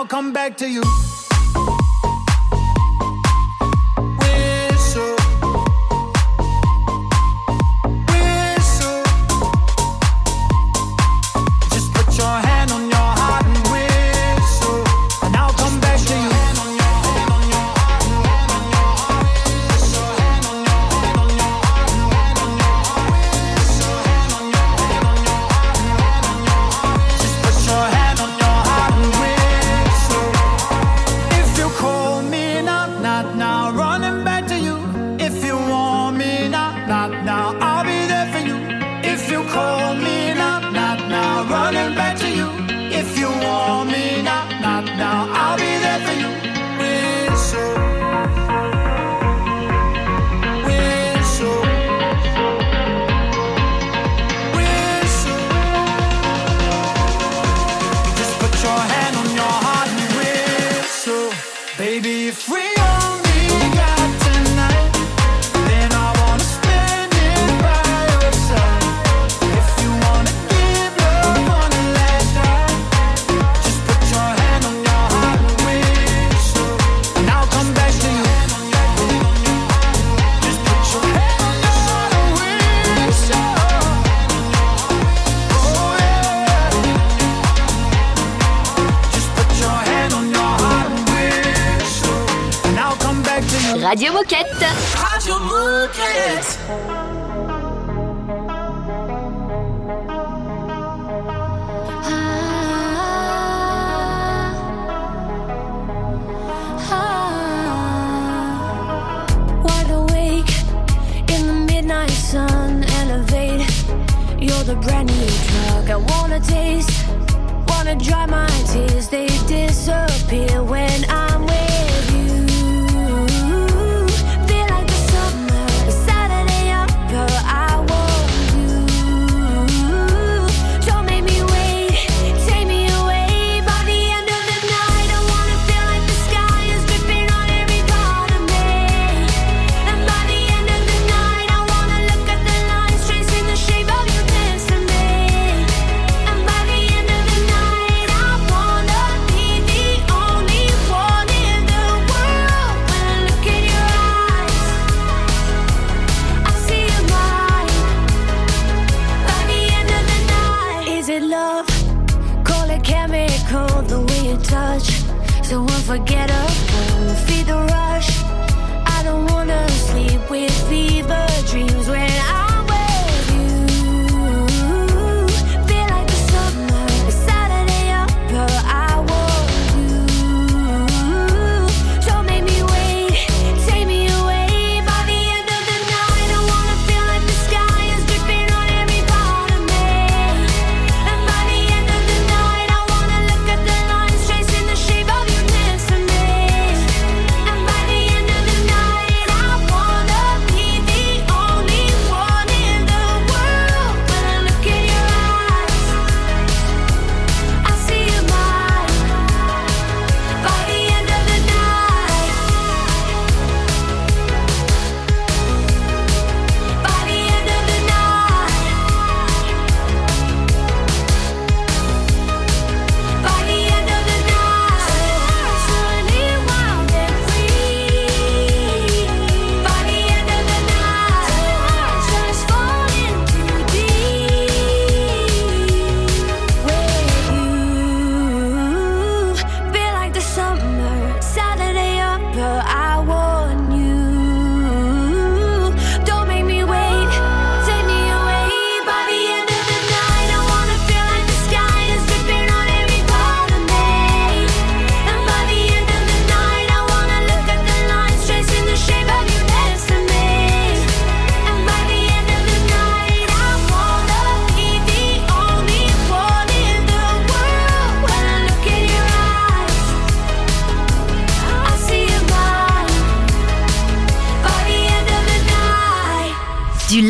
I'll 0.00 0.06
come 0.06 0.32
back 0.32 0.56
to 0.56 0.66
you. 0.66 1.09